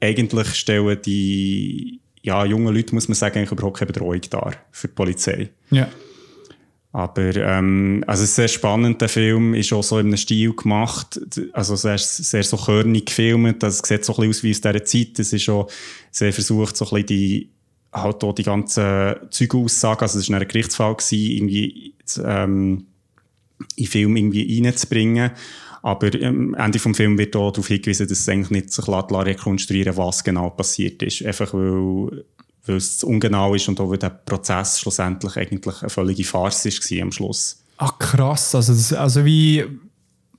eigentlich 0.01 0.55
stellen 0.55 0.99
die 1.05 2.01
ja, 2.23 2.45
jungen 2.45 2.75
Leute, 2.75 2.95
muss 2.95 3.09
man 3.09 3.15
sagen, 3.15 3.39
eigentlich 3.39 3.53
überhaupt 3.53 3.79
keine 3.79 3.93
Bedrohung 3.93 4.21
dar 4.31 4.53
für 4.71 4.89
die 4.89 4.95
Polizei. 4.95 5.51
Ja. 5.71 5.89
Aber 6.93 7.35
ähm, 7.37 8.05
also 8.07 8.23
es 8.23 8.31
ist 8.31 8.37
sehr 8.37 8.49
spannend, 8.49 9.01
der 9.01 9.09
Film 9.09 9.55
ist 9.55 9.73
auch 9.73 9.83
so 9.83 9.99
in 9.99 10.09
einem 10.09 10.19
Stil 10.19 10.55
gemacht, 10.55 11.19
also 11.55 11.75
sehr, 11.75 11.97
sehr 11.97 12.43
so 12.43 12.59
körnig 12.59 13.07
gefilmt, 13.07 13.63
das 13.63 13.79
sieht 13.79 14.05
so 14.05 14.13
ein 14.13 14.29
bisschen 14.29 14.31
aus 14.31 14.43
wie 14.43 14.51
aus 14.51 14.61
dieser 14.61 14.85
Zeit, 14.85 15.19
es 15.19 15.33
ist 15.33 15.49
auch 15.49 15.71
sehr 16.11 16.35
versucht, 16.35 16.77
so 16.77 16.85
ein 16.85 16.91
bisschen 16.91 17.07
die 17.07 17.49
halt 17.93 18.23
auch 18.25 18.35
die 18.35 18.43
ganzen 18.43 19.15
Zeugenaussagen, 19.31 20.03
also 20.03 20.19
es 20.19 20.31
war 20.31 20.41
ein 20.41 20.49
Gerichtsfall, 20.49 20.95
gewesen, 20.95 21.19
irgendwie 21.19 21.95
ähm, 22.25 22.87
in 23.77 23.85
den 23.85 23.87
Film 23.87 24.17
irgendwie 24.17 24.63
reinzubringen. 24.63 25.31
Aber 25.83 26.09
am 26.23 26.55
Ende 26.55 26.79
des 26.79 26.83
Films 26.97 27.19
wird 27.19 27.35
auch 27.35 27.51
darauf 27.51 27.67
hingewiesen, 27.67 28.09
dass 28.09 28.21
es 28.21 28.29
eigentlich 28.29 28.51
nicht 28.51 28.73
sich 28.73 28.87
rekonstruieren 28.89 29.97
was 29.97 30.23
genau 30.23 30.51
passiert 30.51 31.03
ist. 31.03 31.25
Einfach 31.25 31.53
weil, 31.53 32.25
weil 32.67 32.77
es 32.77 33.03
ungenau 33.03 33.55
ist 33.55 33.69
und 33.69 33.81
auch 33.81 33.91
weil 33.91 33.99
der 33.99 34.11
Prozess 34.11 34.79
schlussendlich 34.81 35.37
eigentlich 35.37 35.83
eine 35.83 35.91
völlige 35.91 36.25
Farce 36.25 36.67
war 36.67 37.03
am 37.03 37.13
Schluss. 37.13 37.63
Ach 37.79 37.99
krass, 37.99 38.55
also, 38.55 38.73
das, 38.73 38.93
also 38.93 39.25
wie 39.25 39.65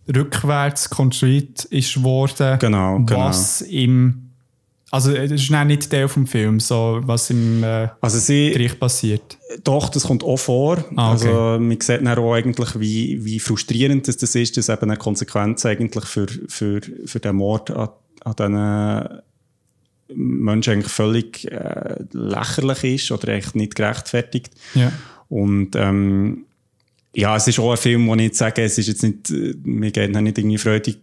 rückwärts 0.08 0.90
konstruiert 0.90 1.66
ist 1.66 2.02
worden, 2.02 2.60
genau, 2.60 3.00
was 3.06 3.60
genau. 3.60 3.72
im 3.72 4.23
also 4.94 5.12
das 5.12 5.32
ist 5.32 5.50
nicht 5.50 5.90
Teil 5.90 6.08
vom 6.08 6.28
Film, 6.28 6.60
so 6.60 7.02
was 7.02 7.32
im 7.32 7.64
äh, 7.64 7.88
also 8.00 8.20
sie, 8.20 8.52
Gericht 8.52 8.80
passiert. 8.80 9.40
Doch, 9.64 9.90
das 9.90 10.04
kommt 10.04 10.24
auch 10.24 10.38
vor. 10.38 10.86
Ah, 10.96 11.14
okay. 11.16 11.28
Also 11.30 11.58
man 11.60 11.82
sieht 11.82 12.06
dann 12.06 12.08
auch 12.10 12.34
eigentlich, 12.36 12.80
wie, 12.80 13.26
wie 13.26 13.40
frustrierend 13.40 14.08
das, 14.08 14.18
das 14.18 14.36
ist, 14.36 14.56
dass 14.56 14.70
eben 14.70 14.84
eine 14.84 14.98
Konsequenz 14.98 15.66
eigentlich 15.66 16.06
für, 16.06 16.28
für, 16.48 16.82
für 17.06 17.20
den 17.20 17.38
Mord 17.38 17.72
an, 17.72 17.90
an 18.24 19.22
diesen 20.10 20.44
Menschen 20.44 20.74
eigentlich 20.74 20.94
völlig 20.94 21.52
äh, 21.52 21.96
lächerlich 22.12 22.84
ist 22.84 23.12
oder 23.12 23.30
echt 23.30 23.56
nicht 23.56 23.74
gerechtfertigt. 23.74 24.52
Ja. 24.76 24.92
Und 25.28 25.76
ähm, 25.76 26.46
ja, 27.16 27.36
es 27.36 27.48
ist 27.48 27.58
auch 27.58 27.72
ein 27.72 27.78
Film, 27.78 28.08
wo 28.08 28.14
ich 28.14 28.22
jetzt 28.22 28.38
sage, 28.38 28.62
es 28.62 28.78
ist 28.78 28.88
jetzt 28.90 29.02
nicht, 29.02 29.32
wir 29.32 29.90
gehen 29.90 30.12
nicht 30.12 30.38
irgendwie 30.38 30.60
freudig 30.60 31.00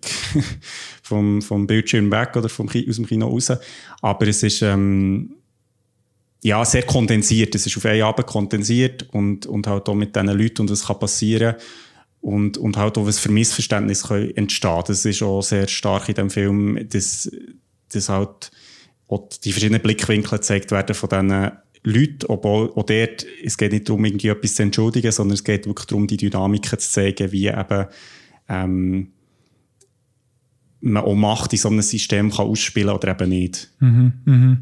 vom, 1.10 1.42
vom 1.42 1.66
Bildschirm 1.66 2.10
weg 2.10 2.36
oder 2.36 2.48
vom, 2.48 2.68
aus 2.68 2.96
dem 2.96 3.06
Kino 3.06 3.26
raus. 3.26 3.52
Aber 4.00 4.26
es 4.28 4.42
ist, 4.44 4.62
ähm, 4.62 5.34
ja, 6.42 6.64
sehr 6.64 6.84
kondensiert. 6.84 7.54
Es 7.54 7.66
ist 7.66 7.76
auf 7.76 7.84
einen 7.84 8.02
Abend 8.02 8.26
kondensiert 8.26 9.08
und, 9.12 9.46
und 9.46 9.66
halt 9.66 9.88
auch 9.88 9.94
mit 9.94 10.14
diesen 10.14 10.28
Leuten 10.28 10.62
und 10.62 10.70
was 10.70 10.86
kann 10.86 10.98
passieren 11.00 11.56
und, 12.20 12.58
und 12.58 12.76
halt 12.76 12.96
auch 12.96 13.06
was 13.06 13.18
für 13.18 13.30
Missverständnis 13.30 14.04
kann 14.04 14.30
entstehen. 14.36 14.82
Das 14.86 15.04
ist 15.04 15.22
auch 15.22 15.42
sehr 15.42 15.66
stark 15.66 16.08
in 16.08 16.14
dem 16.14 16.30
Film, 16.30 16.88
dass, 16.88 17.30
dass 17.92 18.08
halt 18.08 18.52
auch 19.08 19.28
die 19.44 19.52
verschiedenen 19.52 19.82
Blickwinkel 19.82 20.38
gezeigt 20.38 20.70
werden 20.70 20.94
von 20.94 21.08
diesen 21.08 21.50
Leute, 21.82 22.30
obwohl 22.30 22.70
auch 22.70 22.84
dort, 22.84 23.26
es 23.42 23.58
geht 23.58 23.72
nicht 23.72 23.88
darum, 23.88 24.04
irgendwie 24.04 24.28
etwas 24.28 24.54
zu 24.54 24.62
entschuldigen, 24.62 25.10
sondern 25.10 25.34
es 25.34 25.44
geht 25.44 25.66
wirklich 25.66 25.86
darum, 25.86 26.06
die 26.06 26.18
Dynamiken 26.18 26.78
zu 26.78 26.90
zeigen, 26.90 27.32
wie 27.32 27.48
eben 27.48 27.86
ähm, 28.48 29.12
man 30.80 31.04
auch 31.04 31.14
Macht 31.14 31.52
in 31.52 31.58
so 31.58 31.68
einem 31.68 31.82
System 31.82 32.30
kann 32.30 32.46
ausspielen 32.46 32.90
oder 32.90 33.08
eben 33.08 33.28
nicht. 33.28 33.70
Mhm, 33.80 34.12
mh. 34.24 34.56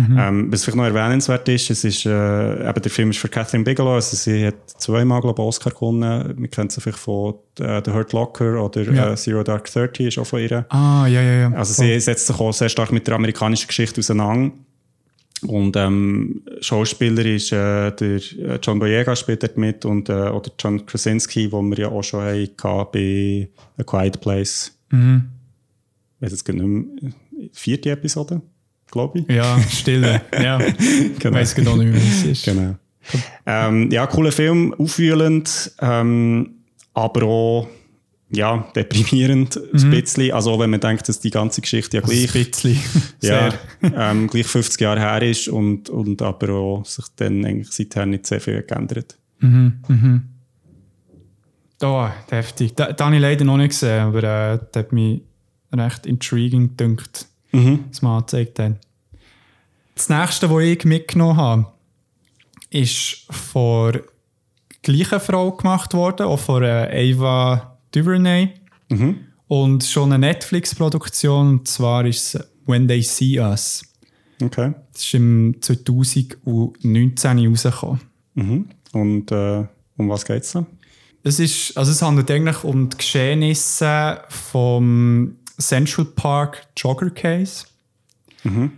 Mhm. 0.00 0.18
Ähm, 0.18 0.52
was 0.52 0.64
vielleicht 0.64 0.76
noch 0.76 0.84
erwähnenswert 0.84 1.46
ist, 1.48 1.68
es 1.68 1.84
ist 1.84 2.06
äh, 2.06 2.68
eben 2.68 2.82
der 2.82 2.90
Film 2.90 3.10
ist 3.10 3.18
für 3.18 3.28
Catherine 3.28 3.64
Bigelow, 3.64 3.94
also 3.94 4.16
sie 4.16 4.46
hat 4.46 4.54
zweimal 4.78 5.20
glaube 5.20 5.42
ich, 5.42 5.46
Oscar 5.46 5.70
gewonnen. 5.70 6.34
Wir 6.38 6.48
kennen 6.48 6.70
sie 6.70 6.80
vielleicht 6.80 6.98
von 6.98 7.34
äh, 7.58 7.82
The 7.84 7.90
Hurt 7.90 8.12
Locker 8.12 8.64
oder 8.64 8.82
ja. 8.82 9.12
äh, 9.12 9.16
Zero 9.16 9.42
Dark 9.42 9.70
Thirty 9.70 10.08
ist 10.08 10.18
auch 10.18 10.26
von 10.26 10.40
ihr. 10.40 10.64
Ah, 10.70 11.06
ja, 11.06 11.20
ja, 11.20 11.40
ja. 11.40 11.52
Also 11.52 11.74
sie 11.74 12.00
setzt 12.00 12.26
sich 12.28 12.40
auch 12.40 12.52
sehr 12.52 12.70
stark 12.70 12.92
mit 12.92 13.06
der 13.06 13.14
amerikanischen 13.16 13.66
Geschichte 13.66 14.00
auseinander. 14.00 14.52
Und 15.46 15.74
ähm, 15.76 16.42
Schauspieler 16.60 17.24
ist 17.24 17.52
äh, 17.52 17.90
der 17.92 18.16
äh, 18.16 18.58
John 18.62 18.78
Boyega 18.78 19.16
spielt 19.16 19.42
dort 19.42 19.56
mit 19.56 19.84
und 19.84 20.08
äh, 20.08 20.12
oder 20.12 20.50
John 20.58 20.84
Krasinski, 20.84 21.50
wo 21.50 21.62
wir 21.62 21.78
ja 21.78 21.88
auch 21.88 22.02
schon 22.02 22.20
hatten 22.22 22.86
bei 22.92 23.48
A 23.78 23.82
Quiet 23.82 24.20
Place. 24.20 24.72
Mhm. 24.90 25.28
Weiß 26.20 26.32
jetzt 26.32 26.46
nicht 26.46 26.62
mehr, 26.62 27.12
vierte 27.52 27.90
Episode, 27.90 28.42
glaube 28.90 29.20
ich. 29.20 29.28
Ja, 29.28 29.58
Stille. 29.62 30.20
ja, 30.32 30.58
genau. 31.18 31.36
weiß 31.36 31.54
genau 31.54 31.76
nicht 31.76 31.94
wie 31.94 32.08
es 32.08 32.24
ist. 32.24 32.44
Genau. 32.44 32.76
Ähm, 33.46 33.90
ja, 33.90 34.06
cooler 34.06 34.32
Film, 34.32 34.74
aufwühlend, 34.74 35.72
ähm, 35.80 36.56
aber 36.92 37.22
auch 37.22 37.68
ja, 38.32 38.70
deprimierend 38.76 39.56
mhm. 39.56 39.80
ein 39.80 39.90
bisschen. 39.90 40.32
Also 40.32 40.58
wenn 40.58 40.70
man 40.70 40.80
denkt, 40.80 41.08
dass 41.08 41.20
die 41.20 41.30
ganze 41.30 41.60
Geschichte 41.60 41.96
ja 41.96 42.02
gleich, 42.02 42.34
ein 42.34 42.44
bisschen. 42.44 42.78
ja, 43.22 43.52
ähm, 43.82 44.28
gleich 44.28 44.46
50 44.46 44.80
Jahre 44.80 45.00
her 45.00 45.22
ist 45.22 45.48
und, 45.48 45.88
und 45.90 46.22
aber 46.22 46.50
auch 46.50 46.84
sich 46.84 47.06
dann 47.16 47.44
eigentlich 47.44 47.72
seither 47.72 48.06
nicht 48.06 48.26
sehr 48.26 48.40
viel 48.40 48.62
geändert. 48.62 49.18
Mhm, 49.40 49.80
mhm. 49.88 50.22
Oh, 51.82 52.08
heftig. 52.30 52.74
Da, 52.74 52.92
da 52.92 53.06
habe 53.06 53.16
ich 53.16 53.22
leider 53.22 53.44
noch 53.44 53.56
nicht 53.56 53.70
gesehen, 53.70 54.00
aber 54.00 54.18
äh, 54.22 54.58
das 54.70 54.84
hat 54.84 54.92
mich 54.92 55.22
recht 55.72 56.06
intriguing 56.06 56.68
gedünkt, 56.76 57.26
mhm. 57.52 57.84
was 57.88 58.02
man 58.02 58.18
angezeigt 58.18 58.58
hat. 58.58 58.76
Das 59.94 60.08
nächste, 60.08 60.50
was 60.50 60.62
ich 60.62 60.84
mitgenommen 60.84 61.36
habe, 61.36 61.66
ist 62.70 63.26
von 63.30 63.92
der 63.92 64.02
gleichen 64.82 65.20
Frau 65.20 65.52
gemacht 65.52 65.92
worden, 65.94 66.26
auch 66.26 66.38
von 66.38 66.62
äh, 66.62 67.10
Eva 67.10 67.78
DuVernay. 67.92 68.50
Mhm. 68.88 69.16
Und 69.46 69.84
schon 69.84 70.12
eine 70.12 70.26
Netflix-Produktion, 70.26 71.48
und 71.48 71.68
zwar 71.68 72.06
ist 72.06 72.34
es 72.34 72.48
When 72.66 72.86
They 72.86 73.02
See 73.02 73.40
Us. 73.40 73.82
Okay. 74.40 74.72
Das 74.92 75.02
ist 75.02 75.14
im 75.14 75.56
2019 75.60 77.46
rausgekommen. 77.46 78.00
Mhm. 78.34 78.68
Und 78.92 79.32
äh, 79.32 79.64
um 79.96 80.08
was 80.08 80.24
geht 80.24 80.44
es 80.44 80.52
da? 80.52 80.64
Es, 81.22 81.38
ist, 81.38 81.76
also 81.76 81.90
es 81.90 82.00
handelt 82.00 82.30
eigentlich 82.30 82.64
um 82.64 82.88
die 82.88 82.96
Geschehnisse 82.96 84.22
vom 84.28 85.36
Central 85.60 86.06
Park 86.06 86.66
Jogger 86.76 87.10
Case. 87.10 87.66
Mhm. 88.44 88.72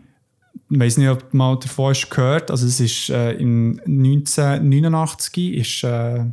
Ich 0.71 0.79
weiß 0.79 0.97
nicht, 0.99 1.09
ob 1.09 1.31
du 1.31 1.37
mal 1.37 1.59
davon 1.59 1.91
hast 1.91 2.11
gehört. 2.11 2.51
Also 2.51 2.67
es 2.67 2.81
ist 2.81 3.11
äh, 3.11 3.33
im 3.33 3.81
1989 3.87 5.55
ist 5.55 5.85
äh, 5.85 6.25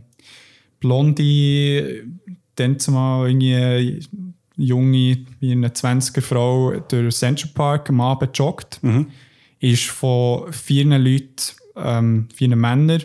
blonde 0.80 2.06
dann 2.56 2.80
zumal 2.80 3.30
irgendwie 3.30 4.06
junge, 4.56 5.26
wie 5.40 5.52
eine 5.52 5.70
20er 5.70 6.22
Frau 6.22 6.80
durch 6.80 7.16
Central 7.16 7.52
Park 7.54 7.90
am 7.90 8.02
Abend 8.02 8.38
joggt, 8.38 8.80
mhm. 8.82 9.08
ist 9.60 9.86
von 9.86 10.52
vier 10.52 10.86
Leuten, 10.86 11.36
ähm, 11.76 12.28
vier 12.34 12.56
Männern 12.56 13.04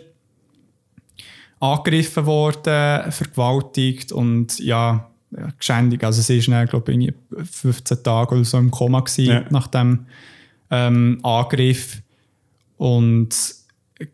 angegriffen 1.59 2.25
worden, 2.25 3.11
vergewaltigt 3.11 4.11
und 4.11 4.59
ja, 4.59 5.09
geschändigt. 5.57 6.03
Also 6.03 6.21
sie 6.21 6.37
ist 6.37 6.47
dann, 6.47 6.67
glaube 6.67 6.93
ich, 6.93 7.13
15 7.43 8.03
Tage 8.03 8.35
oder 8.35 8.45
so 8.45 8.57
im 8.57 8.71
Koma 8.71 8.99
gewesen, 9.01 9.25
ja. 9.25 9.45
nach 9.49 9.67
dem 9.67 10.05
ähm, 10.71 11.19
Angriff. 11.23 12.01
Und 12.77 13.35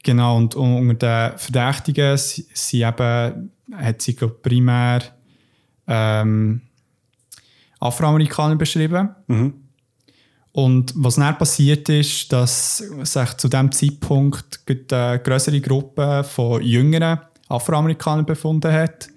Genau, 0.03 0.37
und 0.37 0.55
unter 0.55 1.29
den 1.29 1.37
Verdächtigen 1.39 2.15
sie 2.17 2.81
eben, 2.83 3.51
hat 3.73 4.01
sie 4.01 4.15
glaub, 4.15 4.41
primär 4.43 5.01
ähm, 5.87 6.61
Afroamerikaner 7.79 8.55
beschrieben. 8.55 9.09
Mhm. 9.27 9.53
Und 10.51 10.93
was 10.95 11.15
dann 11.15 11.37
passiert 11.37 11.89
ist, 11.89 12.31
dass 12.31 12.77
sich 12.77 13.33
zu 13.37 13.47
diesem 13.47 13.71
Zeitpunkt 13.71 14.59
eine 14.67 15.19
größere 15.19 15.61
Gruppe 15.61 16.23
von 16.25 16.61
jüngeren 16.61 17.19
Afroamerikanern 17.47 18.25
befunden 18.25 18.71
hat 18.71 19.09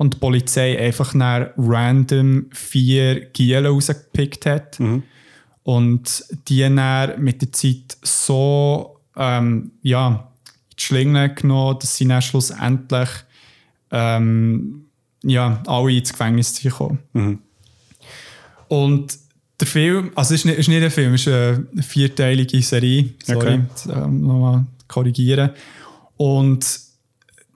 und 0.00 0.14
die 0.14 0.18
Polizei 0.18 0.78
einfach 0.80 1.12
nach 1.12 1.50
random 1.58 2.46
vier 2.52 3.26
Gielen 3.34 3.66
rausgepickt 3.66 4.46
hat. 4.46 4.80
Mhm. 4.80 5.02
Und 5.62 6.24
die 6.48 6.62
dann 6.62 7.22
mit 7.22 7.42
der 7.42 7.52
Zeit 7.52 7.98
so 8.02 8.98
ähm, 9.14 9.72
ja, 9.82 10.32
die 10.78 10.82
Schlinge 10.82 11.34
genommen, 11.34 11.80
dass 11.80 11.98
sie 11.98 12.08
dann 12.08 12.22
schlussendlich 12.22 13.10
ähm, 13.90 14.86
ja, 15.22 15.62
alle 15.66 15.92
ins 15.92 16.12
Gefängnis 16.12 16.62
gekommen. 16.62 17.00
Mhm. 17.12 17.38
Und 18.68 19.18
der 19.60 19.66
Film, 19.66 20.12
also 20.14 20.32
es 20.32 20.40
ist 20.40 20.44
nicht, 20.46 20.58
ist 20.60 20.68
nicht 20.68 20.82
ein 20.82 20.90
Film, 20.90 21.12
es 21.12 21.26
ist 21.26 21.28
eine 21.28 21.82
vierteilige 21.82 22.62
Serie. 22.62 23.10
Sorry, 23.22 23.60
okay. 23.70 23.92
ähm, 23.92 24.22
nochmal 24.22 24.64
korrigieren. 24.88 25.50
Und 26.16 26.89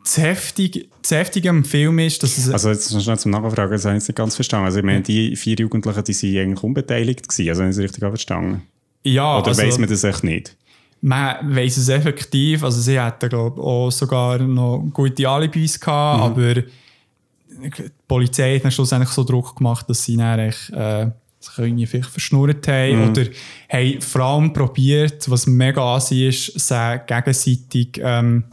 das 0.04 0.18
Heftige, 0.18 0.84
das 1.00 1.10
Heftige 1.12 1.48
am 1.48 1.64
Film 1.64 1.98
ist, 1.98 2.22
dass 2.22 2.36
es... 2.36 2.50
Also 2.50 2.68
jetzt 2.68 3.02
schnell 3.02 3.18
zum 3.18 3.30
Nachfragen, 3.30 3.72
das 3.72 3.86
habe 3.86 3.96
ich 3.96 4.06
nicht 4.06 4.16
ganz 4.16 4.34
verstanden. 4.34 4.66
Also 4.66 4.78
ich 4.78 4.84
meine, 4.84 5.00
die 5.00 5.34
vier 5.34 5.56
Jugendlichen, 5.56 6.04
die 6.04 6.12
sind 6.12 6.36
eigentlich 6.36 6.62
unbeteiligt 6.62 7.26
gewesen, 7.26 7.48
also 7.48 7.62
habe 7.62 7.70
ich 7.70 7.76
es 7.78 7.82
richtig 7.82 8.00
verstanden? 8.00 8.62
Ja, 9.02 9.38
Oder 9.38 9.48
also, 9.48 9.62
weiss 9.62 9.78
man 9.78 9.88
das 9.88 10.04
echt 10.04 10.22
nicht? 10.22 10.56
Man 11.00 11.54
weiss 11.54 11.78
es 11.78 11.88
effektiv, 11.88 12.64
also 12.64 12.80
sie 12.80 13.00
hatten 13.00 13.28
glaube 13.28 13.60
ich 13.60 13.66
auch 13.66 13.90
sogar 13.90 14.38
noch 14.38 14.84
gute 14.92 15.28
Alibis 15.28 15.80
gehabt, 15.80 16.18
mhm. 16.18 16.24
aber 16.24 16.54
die 16.54 17.90
Polizei 18.06 18.56
hat 18.56 18.64
dann 18.64 18.72
schlussendlich 18.72 19.10
so 19.10 19.24
Druck 19.24 19.56
gemacht, 19.56 19.88
dass 19.88 20.04
sie 20.04 20.16
dann 20.16 20.38
echt, 20.38 20.70
äh, 20.70 21.10
sich 21.40 21.58
irgendwie 21.58 21.86
vielleicht 21.86 22.10
verschnurrt 22.10 22.68
haben 22.68 23.02
mhm. 23.02 23.10
oder 23.10 23.24
haben 23.70 24.00
vor 24.00 24.20
allem 24.20 24.52
probiert, 24.52 25.30
was 25.30 25.46
mega 25.46 25.94
ansehen 25.94 26.28
ist, 26.28 26.58
sie 26.58 27.00
gegenseitig 27.06 28.00
ähm, 28.02 28.44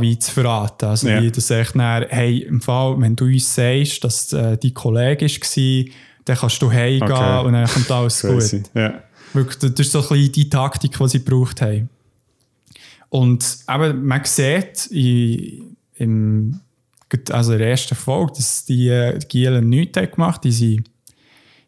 wie 0.00 0.18
zu 0.18 0.30
verraten. 0.30 0.86
Also 0.86 1.08
ja. 1.08 1.22
wie 1.22 1.30
das 1.30 1.50
echt 1.50 1.74
dann, 1.74 2.06
hey, 2.08 2.38
im 2.38 2.60
Fall, 2.60 3.00
wenn 3.00 3.16
du 3.16 3.24
uns 3.26 3.54
sagst, 3.54 4.04
dass 4.04 4.32
äh, 4.32 4.56
dein 4.56 4.74
Kollege 4.74 5.26
war, 5.26 5.92
dann 6.24 6.36
kannst 6.36 6.62
du 6.62 6.70
heimgehen 6.70 7.12
okay. 7.12 7.46
und 7.46 7.52
dann 7.52 7.68
kommt 7.68 7.90
alles 7.90 8.22
gut. 8.52 8.70
Ja. 8.74 9.02
Wirklich, 9.32 9.58
das 9.58 9.86
ist 9.86 9.92
so 9.92 10.00
ein 10.00 10.08
bisschen 10.08 10.32
die 10.32 10.50
Taktik, 10.50 10.96
die 10.96 11.08
sie 11.08 11.24
gebraucht 11.24 11.60
haben. 11.60 11.88
Und 13.08 13.58
eben, 13.68 14.06
man 14.06 14.24
sieht 14.24 14.86
in, 14.90 16.60
also 17.30 17.52
in 17.52 17.58
der 17.58 17.70
ersten 17.70 17.94
Folge, 17.94 18.34
dass 18.36 18.64
die, 18.64 18.88
äh, 18.88 19.18
die 19.18 19.26
Gielen 19.28 19.68
nichts 19.68 19.96
haben 19.98 20.10
gemacht 20.10 20.44
haben. 20.44 20.50
Die 20.50 20.82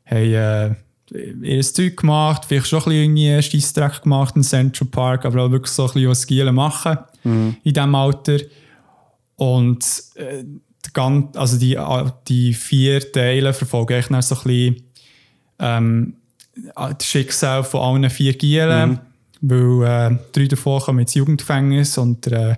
haben 0.05 0.35
äh, 0.35 0.75
ihr 1.11 1.62
Zeug 1.62 1.97
gemacht, 1.97 2.45
vielleicht 2.47 2.69
schon 2.69 2.81
ein 2.81 3.15
bisschen 3.15 3.43
Scheissdreck 3.43 4.03
gemacht 4.03 4.37
in 4.37 4.43
Central 4.43 4.88
Park, 4.88 5.25
aber 5.25 5.45
auch 5.45 5.50
wirklich 5.50 5.73
so 5.73 5.85
ein 5.85 5.93
bisschen 5.93 6.11
was 6.11 6.27
Gielen 6.27 6.55
machen 6.55 6.99
mhm. 7.25 7.57
in 7.65 7.73
diesem 7.73 7.95
Alter. 7.95 8.38
Und 9.37 9.85
äh, 10.17 10.45
ganz, 10.93 11.37
also 11.37 11.59
die, 11.59 11.79
die 12.27 12.55
vier 12.55 13.12
Teile 13.12 13.53
verfolgen 13.53 13.95
eigentlich 13.95 14.27
so 14.27 14.35
ein 14.35 14.43
bisschen 14.43 14.83
ähm, 15.59 16.15
das 16.75 17.07
Schicksal 17.07 17.65
von 17.65 17.81
allen 17.81 18.11
vier 18.11 18.35
Gielen, 18.35 19.00
mhm. 19.41 19.81
weil 19.81 20.12
äh, 20.12 20.19
drei 20.33 20.47
davon 20.47 20.81
kommen 20.81 20.99
ins 21.00 21.15
Jugendgefängnis 21.15 21.99
und 21.99 22.27
der, 22.27 22.50
äh, 22.50 22.57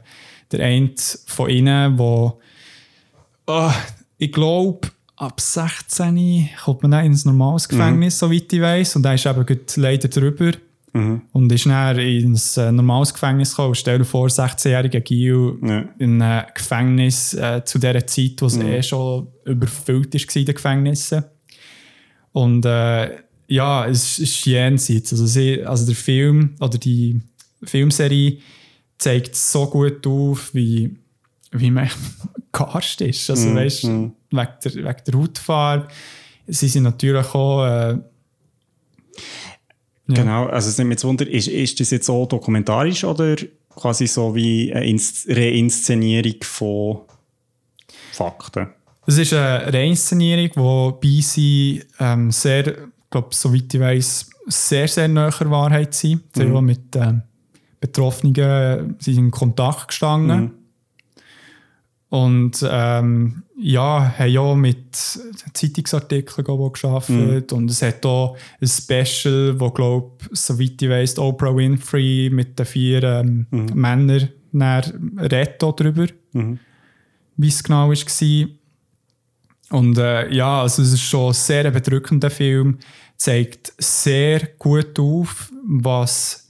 der 0.53 0.67
eine 0.67 0.95
von 1.27 1.51
ihnen, 1.51 1.97
der 1.97 2.35
oh, 3.47 3.73
ich 4.19 4.33
glaube, 4.33 4.89
ab 5.21 5.39
16 5.39 6.49
kommt 6.65 6.83
man 6.83 6.93
dann 6.93 7.05
ins 7.05 7.27
normales 7.27 7.69
Gefängnis, 7.69 8.17
mhm. 8.17 8.27
soweit 8.27 8.53
ich 8.53 8.61
weiß, 8.61 8.97
und 8.97 9.05
er 9.05 9.15
ist 9.15 9.27
eben 9.27 9.61
leider 9.77 10.09
drüber. 10.09 10.53
Mhm. 10.93 11.23
Und 11.33 11.53
ist 11.53 11.67
dann 11.67 11.99
ins 11.99 12.57
äh, 12.57 12.73
normales 12.73 13.15
Gefängnis 13.15 13.51
gekommen. 13.51 13.77
Stell 13.77 13.99
dir 13.99 14.05
vor, 14.05 14.27
16-jähriger 14.27 15.01
Gil 15.01 15.57
ja. 15.63 15.85
in 15.99 16.21
einem 16.21 16.47
Gefängnis 16.53 17.35
äh, 17.35 17.63
zu 17.65 17.79
dieser 17.79 18.05
Zeit, 18.07 18.33
wo 18.41 18.47
es 18.47 18.57
mhm. 18.57 18.67
eh 18.67 18.83
schon 18.83 19.29
überfüllt 19.45 20.13
war, 20.13 20.37
in 20.37 20.47
den 20.47 20.55
Gefängnissen. 20.55 21.25
Und 22.33 22.65
äh, 22.65 23.19
ja, 23.47 23.87
es 23.87 24.19
ist 24.19 24.45
jenseits. 24.47 25.13
Also, 25.13 25.27
sie, 25.27 25.63
also 25.65 25.87
der 25.87 25.95
Film 25.95 26.57
oder 26.59 26.79
die 26.79 27.21
Filmserie 27.63 28.39
zeigt 28.99 29.37
so 29.37 29.67
gut 29.67 30.05
auf, 30.09 30.53
wie, 30.55 30.97
wie 31.53 31.71
man 31.71 31.89
geharscht 32.53 33.01
ist. 33.01 33.31
Also, 33.31 33.49
mm, 33.49 33.57
weißt, 33.57 33.85
mm. 33.85 34.13
wegen, 34.31 34.49
der, 34.65 34.75
wegen 34.75 34.97
der 35.07 35.15
Hautfarbe. 35.15 35.89
Sie 36.47 36.69
sind 36.69 36.83
natürlich 36.83 37.35
auch 37.35 37.65
äh, 37.65 37.99
ja. 40.11 40.23
Genau, 40.23 40.47
also 40.47 40.69
es 40.69 40.79
nimmt 40.79 40.91
mich 40.91 41.05
Wunder, 41.05 41.27
ist, 41.29 41.47
ist 41.49 41.79
das 41.79 41.91
jetzt 41.91 42.07
so 42.07 42.27
dokumentarisch 42.27 43.05
oder 43.05 43.37
quasi 43.75 44.07
so 44.07 44.35
wie 44.35 44.73
eine 44.73 45.01
Reinszenierung 45.29 46.35
von 46.43 47.01
Fakten? 48.13 48.71
Es 49.07 49.19
ist 49.19 49.33
eine 49.33 49.73
Reinszenierung, 49.73 50.99
die 51.01 51.81
BC 51.81 51.87
ähm, 52.01 52.31
sehr, 52.31 52.89
glaube 53.09 53.29
soweit 53.33 53.73
ich 53.73 53.81
weiß, 53.81 54.31
sehr, 54.47 54.89
sehr 54.89 55.09
näher 55.09 55.33
Wahrheit 55.45 55.95
sind. 55.95 56.37
Mhm. 56.37 56.65
mit 56.65 56.97
ähm, 56.97 57.23
Betroffenen 57.81 58.97
sind 58.99 59.19
in 59.19 59.31
Kontakt 59.31 59.89
gestanden. 59.89 60.41
Mhm. 60.41 60.53
Und 62.11 62.67
ähm, 62.69 63.45
ja, 63.57 64.15
haben 64.19 64.31
ja 64.31 64.55
mit 64.55 64.97
Zeitungsartikeln 65.55 66.73
geschafft 66.73 67.11
mhm. 67.11 67.45
und 67.53 67.71
es 67.71 67.83
hat 67.83 68.05
auch 68.05 68.37
ein 68.61 68.67
Special, 68.67 69.61
wo 69.61 69.71
glaube 69.71 70.11
soweit 70.33 70.83
ich 70.83 70.91
weiss, 70.91 71.19
Oprah 71.19 71.55
Winfrey 71.55 72.29
mit 72.33 72.59
den 72.59 72.67
vier 72.67 73.03
ähm, 73.05 73.47
mhm. 73.51 73.71
Männern 73.75 74.29
redet 75.21 75.63
darüber, 75.63 76.07
mhm. 76.33 76.59
wie 77.37 77.49
es 77.49 77.63
genau 77.63 77.91
war. 77.91 78.49
Und 79.79 79.99
äh, 79.99 80.33
ja, 80.35 80.63
also 80.63 80.83
es 80.83 80.93
ist 80.93 81.03
schon 81.03 81.29
ein 81.29 81.35
sehr 81.35 81.71
bedrückender 81.71 82.31
Film, 82.31 82.79
zeigt 83.17 83.73
sehr 83.79 84.49
gut 84.59 84.99
auf, 84.99 85.53
was 85.65 86.49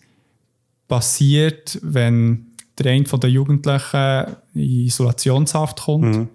passiert, 0.88 1.78
wenn 1.82 2.49
der 2.82 2.92
eine 2.92 3.06
von 3.06 3.20
den 3.20 3.30
Jugendlichen 3.30 4.36
in 4.54 4.86
Isolationshaft 4.86 5.80
kommt. 5.80 6.16
Mhm. 6.16 6.28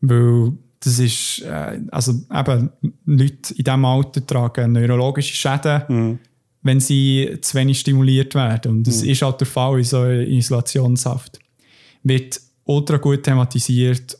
Weil 0.00 0.52
das 0.80 0.98
ist, 0.98 1.42
äh, 1.42 1.80
also 1.90 2.12
eben, 2.32 2.70
Leute 3.04 3.54
in 3.54 3.64
diesem 3.64 3.84
Alter 3.84 4.26
tragen 4.26 4.72
neurologische 4.72 5.34
Schäden, 5.34 5.82
mhm. 5.88 6.18
wenn 6.62 6.80
sie 6.80 7.38
zu 7.42 7.56
wenig 7.58 7.80
stimuliert 7.80 8.34
werden. 8.34 8.72
Und 8.72 8.86
das 8.86 9.02
mhm. 9.02 9.10
ist 9.10 9.22
halt 9.22 9.40
der 9.40 9.46
Fall 9.46 9.78
in 9.78 9.84
so 9.84 9.98
einer 9.98 10.20
Isolationshaft. 10.20 11.38
Wird 12.02 12.40
ultra 12.64 12.96
gut 12.96 13.22
thematisiert. 13.22 14.16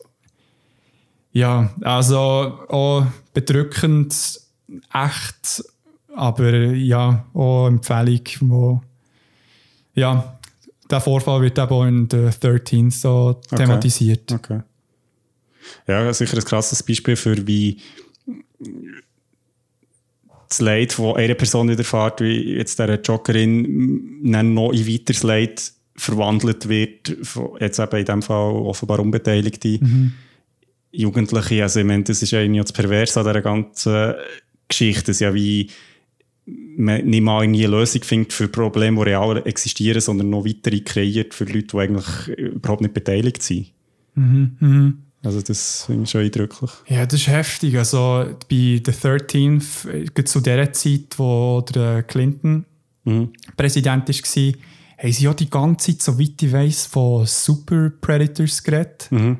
Ja, 1.33 1.73
also 1.81 2.17
auch 2.17 3.05
bedrückend, 3.33 4.13
echt, 4.93 5.63
aber 6.15 6.51
ja, 6.73 7.25
auch 7.33 7.67
Empfehlung, 7.67 8.21
wo 8.41 8.81
ja, 9.93 10.39
der 10.91 11.01
Vorfall 11.01 11.41
wird 11.41 11.57
eben 11.57 11.69
auch 11.69 11.85
in 11.85 12.07
der 12.07 12.31
13 12.31 12.91
so 12.91 13.39
thematisiert. 13.55 14.31
Okay. 14.31 14.55
okay. 14.55 14.63
Ja, 15.87 16.13
sicher 16.13 16.37
ein 16.37 16.43
krasses 16.43 16.83
Beispiel 16.83 17.15
für 17.15 17.47
wie 17.47 17.77
das 20.49 20.59
Leid, 20.59 20.97
das 20.97 21.15
eine 21.15 21.35
Person 21.35 21.69
widerfährt, 21.69 22.21
wie 22.21 22.55
jetzt 22.55 22.77
dieser 22.77 22.99
Joggerin 23.01 24.19
noch 24.21 24.71
in 24.71 24.87
weiteres 24.87 25.23
Leid 25.23 25.71
verwandelt 25.95 26.67
wird, 26.67 27.15
jetzt 27.59 27.79
eben 27.79 27.97
in 27.97 28.05
dem 28.05 28.21
Fall 28.21 28.53
offenbar 28.53 28.99
Unbeteiligte 28.99 29.79
mhm. 29.81 30.13
Jugendliche. 30.91 31.63
Also 31.63 31.79
ich 31.79 31.85
meine, 31.85 32.03
das 32.03 32.21
ist 32.21 32.31
ja 32.31 32.41
irgendwie 32.41 32.61
das 32.61 32.73
Perverse 32.73 33.19
an 33.19 33.25
dieser 33.27 33.41
ganzen 33.41 34.13
Geschichte, 34.67 35.07
das 35.07 35.17
ist 35.17 35.21
ja 35.21 35.33
wie 35.33 35.69
man 36.45 37.05
nicht 37.05 37.21
mal 37.21 37.43
eine 37.43 37.67
Lösung 37.67 38.03
findet 38.03 38.33
für 38.33 38.47
Probleme, 38.47 38.97
die 38.97 39.11
real 39.11 39.41
existieren, 39.45 40.01
sondern 40.01 40.29
noch 40.29 40.45
weitere 40.45 40.81
kreiert 40.81 41.33
für 41.33 41.45
Leute, 41.45 41.67
die 41.67 41.77
eigentlich 41.77 42.27
überhaupt 42.37 42.81
nicht 42.81 42.93
beteiligt 42.93 43.43
sind. 43.43 43.71
Mhm, 44.15 44.57
mhm. 44.59 44.97
Also 45.23 45.41
das 45.41 45.83
finde 45.85 46.03
ich 46.03 46.09
schon 46.09 46.21
eindrücklich. 46.21 46.71
Ja, 46.87 47.05
das 47.05 47.21
ist 47.21 47.27
heftig. 47.27 47.77
Also 47.77 48.25
bei 48.49 48.81
The 48.83 48.91
13 48.91 49.61
zu 50.25 50.39
der 50.39 50.73
Zeit, 50.73 51.17
wo 51.17 51.61
der 51.61 52.03
Clinton 52.03 52.65
mhm. 53.03 53.29
Präsident 53.55 54.07
war, 54.09 54.15
haben 54.97 55.11
sie 55.11 55.23
ja 55.23 55.33
die 55.33 55.49
ganze 55.49 55.91
Zeit, 55.91 56.01
soweit 56.01 56.41
ich 56.41 56.51
weiß, 56.51 56.85
von 56.87 57.25
Super 57.27 57.91
Predators 58.01 58.63
geredet, 58.63 59.07
mhm. 59.11 59.37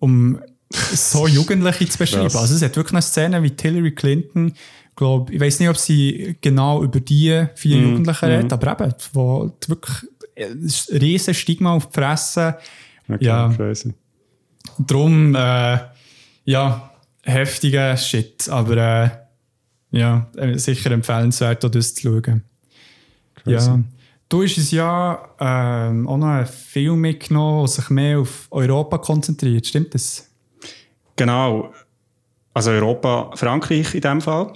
um 0.00 0.40
so 0.70 1.28
Jugendliche 1.28 1.88
zu 1.88 1.98
beschreiben. 1.98 2.36
Also 2.36 2.56
es 2.56 2.62
hat 2.62 2.76
wirklich 2.76 2.94
eine 2.94 3.02
Szene 3.02 3.42
wie 3.42 3.52
Hillary 3.60 3.92
Clinton 3.92 4.52
glaub, 4.96 5.30
ich 5.30 5.40
weiß 5.40 5.60
nicht, 5.60 5.68
ob 5.68 5.76
sie 5.76 6.36
genau 6.40 6.82
über 6.82 7.00
die 7.00 7.46
vier 7.54 7.76
mm, 7.76 7.82
Jugendlichen 7.82 8.28
mm. 8.28 8.30
redet, 8.30 8.52
aber 8.52 8.72
eben, 8.72 8.94
wo 9.12 9.52
wirklich 9.66 9.96
ein 10.36 10.72
riesen 11.00 11.34
Stigma 11.34 11.72
auf 11.74 11.88
die 11.88 11.94
Fresse. 11.94 12.58
Okay, 13.08 13.24
Ja. 13.24 13.52
crazy. 13.54 13.94
Drum, 14.78 15.34
äh, 15.34 15.78
ja, 16.44 16.90
heftiger 17.22 17.96
Shit. 17.96 18.48
Aber 18.48 18.76
äh, 18.76 19.10
ja, 19.90 20.26
äh, 20.36 20.58
sicher 20.58 20.90
empfehlenswert, 20.90 21.64
auch 21.64 21.70
das 21.70 21.94
zu 21.94 22.02
schauen. 22.02 22.42
Crazy. 23.34 23.68
Ja. 23.68 23.80
Du 24.28 24.42
hast 24.42 24.56
es 24.56 24.70
ja 24.70 25.28
ähm, 25.38 26.08
auch 26.08 26.16
noch 26.16 26.26
einen 26.28 26.46
Film 26.46 27.02
mitgenommen, 27.02 27.60
der 27.60 27.68
sich 27.68 27.90
mehr 27.90 28.20
auf 28.20 28.46
Europa 28.50 28.96
konzentriert. 28.98 29.66
Stimmt 29.66 29.94
das? 29.94 30.30
Genau. 31.16 31.72
Also 32.54 32.70
Europa, 32.70 33.30
Frankreich 33.34 33.94
in 33.94 34.00
dem 34.00 34.20
Fall. 34.20 34.52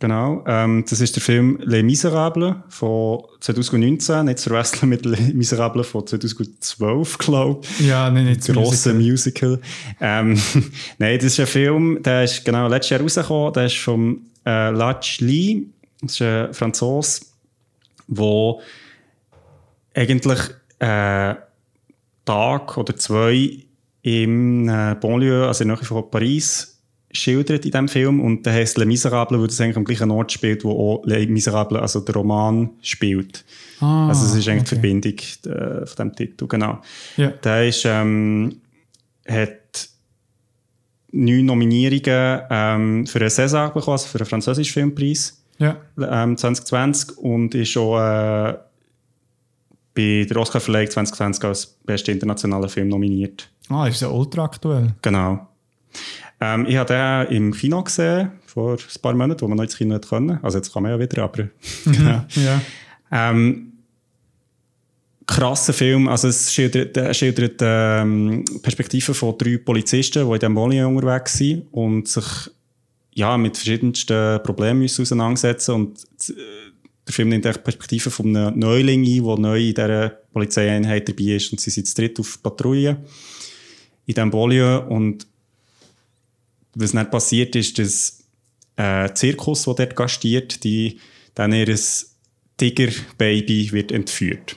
Genau. 0.00 0.44
Ähm, 0.46 0.84
das 0.88 1.00
ist 1.00 1.16
der 1.16 1.22
Film 1.22 1.58
Les 1.62 1.82
Miserables 1.82 2.56
von 2.68 3.22
2019, 3.40 4.26
nicht 4.26 4.38
zu 4.38 4.50
verwechseln 4.50 4.90
mit 4.90 5.06
Les 5.06 5.32
Miserables 5.32 5.86
von 5.86 6.06
2012, 6.06 7.16
glaube 7.18 7.60
ich. 7.62 7.86
Ja, 7.86 8.10
nein, 8.10 8.26
nicht 8.26 8.46
Grosse 8.46 8.92
Musical. 8.92 9.60
Ähm, 10.00 10.38
Nein, 10.98 11.16
das 11.16 11.26
ist 11.26 11.40
ein 11.40 11.46
Film, 11.46 12.02
der 12.02 12.24
ist 12.24 12.44
genau 12.44 12.68
letztes 12.68 12.90
Jahr 12.90 13.00
rausgekommen. 13.00 13.52
Der 13.54 13.64
ist 13.66 13.76
von 13.78 14.18
äh, 14.44 14.70
Lach 14.70 15.20
Lee. 15.20 15.62
Das 16.02 16.12
ist 16.12 16.22
ein 16.22 16.52
Franzose, 16.52 17.22
der 18.08 18.54
eigentlich 19.94 20.40
äh, 20.80 21.34
Tag 22.24 22.76
oder 22.76 22.96
zwei 22.96 23.58
im 24.02 24.68
äh, 24.68 24.96
Banlieue, 25.00 25.46
also 25.46 25.62
in 25.62 25.68
der 25.68 25.78
Nähe 25.78 25.86
von 25.86 26.10
Paris, 26.10 26.73
schildert 27.14 27.64
in 27.64 27.70
diesem 27.70 27.88
Film. 27.88 28.20
Und 28.20 28.44
der 28.44 28.52
heisst 28.54 28.76
Les 28.76 28.86
Miserables, 28.86 29.40
weil 29.40 29.46
das 29.46 29.60
eigentlich 29.60 29.76
am 29.76 29.84
gleichen 29.84 30.10
Ort 30.10 30.32
spielt, 30.32 30.64
wo 30.64 30.70
auch 30.72 31.06
Les 31.06 31.28
Miserables, 31.28 31.80
also 31.80 32.00
der 32.00 32.14
Roman, 32.14 32.70
spielt. 32.82 33.44
Ah, 33.80 34.08
also 34.08 34.26
es 34.26 34.34
ist 34.34 34.48
eigentlich 34.48 34.68
die 34.68 34.76
okay. 34.76 35.20
Verbindung 35.42 35.52
äh, 35.52 35.86
von 35.86 35.96
diesem 35.96 36.16
Titel, 36.16 36.46
genau. 36.46 36.80
Ja. 37.16 37.28
Der 37.28 37.68
ist, 37.68 37.84
ähm, 37.84 38.60
hat 39.28 39.88
neun 41.12 41.46
Nominierungen 41.46 42.40
ähm, 42.50 43.06
für 43.06 43.20
einen 43.20 43.28
César 43.30 43.68
bekommen, 43.72 43.92
also 43.92 44.08
für 44.08 44.18
einen 44.18 44.26
französischen 44.26 44.72
Filmpreis 44.72 45.40
Ja. 45.58 45.76
ähm, 45.98 46.36
2020 46.36 47.18
und 47.18 47.54
ist 47.54 47.76
auch 47.76 47.98
äh, 47.98 48.54
bei 49.94 50.26
der 50.28 50.36
Oscar-Verleihung 50.36 50.90
2020 50.90 51.44
als 51.44 51.66
bester 51.66 52.10
internationaler 52.10 52.68
Film 52.68 52.88
nominiert. 52.88 53.48
Ah, 53.68 53.86
ist 53.86 54.02
ja 54.02 54.08
ultra 54.08 54.44
aktuell. 54.44 54.92
Genau. 55.02 55.46
Ähm, 56.40 56.66
ich 56.68 56.76
habe 56.76 57.26
den 57.28 57.36
im 57.36 57.52
Kino 57.52 57.82
gesehen, 57.82 58.32
vor 58.46 58.72
ein 58.72 59.02
paar 59.02 59.14
Monaten, 59.14 59.40
wo 59.40 59.48
man 59.48 59.56
noch 59.56 59.64
ins 59.64 59.76
Kino 59.76 59.94
nicht 59.94 60.08
können. 60.08 60.38
Also 60.42 60.58
jetzt 60.58 60.72
kann 60.72 60.82
man 60.82 60.92
ja 60.92 60.98
wieder, 60.98 61.22
aber 61.22 61.48
genau. 61.84 62.24
Ja. 62.34 62.60
Ähm, 63.10 63.72
krasser 65.26 65.72
Film. 65.72 66.08
Also 66.08 66.28
es 66.28 66.52
schildert, 66.52 66.96
er 66.96 67.14
schildert 67.14 67.60
ähm, 67.60 68.44
Perspektiven 68.62 69.14
von 69.14 69.36
drei 69.38 69.58
Polizisten, 69.58 70.26
die 70.26 70.32
in 70.32 70.38
diesem 70.38 70.56
Wohnung 70.56 70.96
unterwegs 70.96 71.34
sind 71.34 71.66
und 71.72 72.08
sich 72.08 72.50
ja, 73.14 73.36
mit 73.36 73.56
verschiedensten 73.56 74.42
Problemen 74.42 74.80
müssen 74.80 75.02
auseinandersetzen 75.02 75.72
und 75.72 76.04
äh, 76.30 76.34
der 77.06 77.14
Film 77.14 77.28
nimmt 77.28 77.46
echt 77.46 77.62
Perspektiven 77.62 78.10
von 78.10 78.36
einem 78.36 78.58
Neuling 78.58 79.04
ein, 79.04 79.24
der 79.24 79.38
neu 79.38 79.68
in 79.68 79.74
dieser 79.74 80.08
Polizeieinheit 80.32 81.08
dabei 81.08 81.36
ist 81.36 81.52
und 81.52 81.60
sie 81.60 81.70
sind 81.70 81.86
zu 81.86 81.94
dritt 81.94 82.18
auf 82.18 82.42
Patrouille 82.42 82.96
in 84.06 84.14
diesem 84.14 84.30
Bolio 84.30 84.86
und 84.88 85.26
was 86.74 86.92
dann 86.92 87.10
passiert 87.10 87.56
ist, 87.56 87.78
dass 87.78 88.24
äh, 88.76 89.12
Zirkus, 89.14 89.64
der 89.64 89.74
dort 89.74 89.96
gastiert, 89.96 90.64
die, 90.64 90.98
dann 91.34 91.52
ihr 91.52 91.76
Tigerbaby 92.56 93.72
wird 93.72 93.92
entführt. 93.92 94.56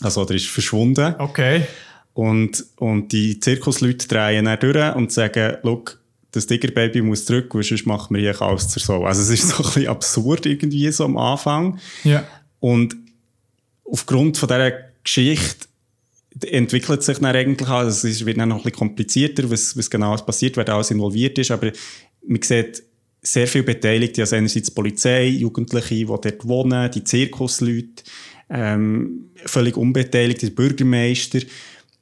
Also, 0.00 0.24
der 0.24 0.36
ist 0.36 0.46
verschwunden. 0.46 1.14
Okay. 1.18 1.62
Und, 2.14 2.64
und 2.76 3.12
die 3.12 3.38
Zirkusleute 3.38 4.08
drehen 4.08 4.46
dann 4.46 4.58
durch 4.58 4.94
und 4.96 5.12
sagen, 5.12 5.56
«Look, 5.62 6.00
das 6.32 6.46
Tigerbaby 6.46 7.02
muss 7.02 7.24
zurück, 7.24 7.54
weil 7.54 7.62
sonst 7.62 7.86
machen 7.86 8.16
wir 8.16 8.20
hier 8.20 8.42
alles 8.42 8.68
zur 8.68 8.82
Sau.» 8.82 9.04
Also 9.04 9.22
es 9.22 9.30
ist 9.30 9.48
so 9.48 9.56
ein 9.58 9.62
bisschen 9.62 9.86
absurd 9.88 10.46
irgendwie 10.46 10.90
so 10.90 11.04
am 11.04 11.16
Anfang. 11.16 11.78
Ja. 12.04 12.26
Und 12.60 12.96
aufgrund 13.84 14.36
von 14.36 14.48
dieser 14.48 14.72
Geschichte 15.04 15.67
entwickelt 16.46 17.02
sich 17.02 17.18
dann 17.18 17.34
eigentlich 17.34 17.68
auch, 17.68 17.78
also 17.78 18.08
es 18.08 18.24
wird 18.24 18.38
dann 18.38 18.50
noch 18.50 18.58
ein 18.58 18.62
bisschen 18.62 18.78
komplizierter, 18.78 19.50
was, 19.50 19.76
was 19.76 19.90
genau 19.90 20.16
passiert, 20.16 20.56
wer 20.56 20.64
da 20.64 20.74
alles 20.74 20.90
involviert 20.90 21.38
ist, 21.38 21.50
aber 21.50 21.72
man 22.26 22.42
sieht 22.42 22.82
sehr 23.22 23.46
viele 23.46 23.64
Beteiligte, 23.64 24.22
also 24.22 24.36
einerseits 24.36 24.68
die 24.68 24.74
Polizei, 24.74 25.26
Jugendliche, 25.26 25.94
die 25.94 26.04
dort 26.04 26.46
wohnen, 26.46 26.90
die 26.90 27.04
Zirkusleute, 27.04 28.04
ähm, 28.50 29.30
völlig 29.44 29.76
unbeteiligt, 29.76 30.42
der 30.42 30.50
Bürgermeister 30.50 31.40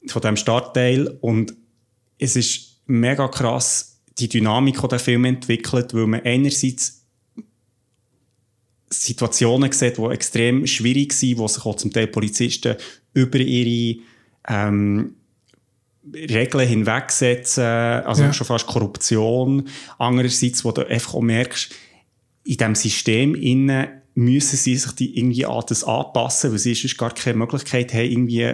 von 0.07 0.21
diesem 0.21 0.37
Stadtteil. 0.37 1.17
Und 1.21 1.55
es 2.17 2.35
ist 2.35 2.81
mega 2.85 3.27
krass, 3.27 3.99
die 4.19 4.29
Dynamik, 4.29 4.81
die 4.81 4.87
der 4.87 4.99
Film 4.99 5.25
entwickelt, 5.25 5.93
weil 5.93 6.07
man 6.07 6.21
einerseits 6.21 7.05
Situationen 8.89 9.71
sieht, 9.71 9.97
die 9.97 10.03
extrem 10.03 10.65
schwierig 10.65 11.13
sind, 11.13 11.39
wo 11.39 11.47
sich 11.47 11.65
auch 11.65 11.75
zum 11.75 11.91
Teil 11.91 12.07
Polizisten 12.07 12.75
über 13.13 13.39
ihre 13.39 14.01
ähm, 14.47 15.15
Regeln 16.13 16.67
hinwegsetzen, 16.67 17.63
also 17.63 18.23
Ja. 18.23 18.33
schon 18.33 18.47
fast 18.47 18.67
Korruption. 18.67 19.67
Andererseits, 19.97 20.63
wo 20.63 20.71
du 20.71 20.87
einfach 20.87 21.15
auch 21.15 21.21
merkst, 21.21 21.73
in 22.45 22.57
diesem 22.57 22.75
System 22.75 23.35
innen 23.35 23.87
müssen 24.15 24.57
sie 24.57 24.75
sich 24.75 24.91
die 24.93 25.19
irgendwie 25.19 25.45
an 25.45 25.63
das 25.67 25.83
anpassen, 25.83 26.51
weil 26.51 26.59
sie 26.59 26.73
sonst 26.73 26.97
gar 26.97 27.13
keine 27.13 27.37
Möglichkeit 27.37 27.93
haben, 27.93 28.09
irgendwie 28.09 28.53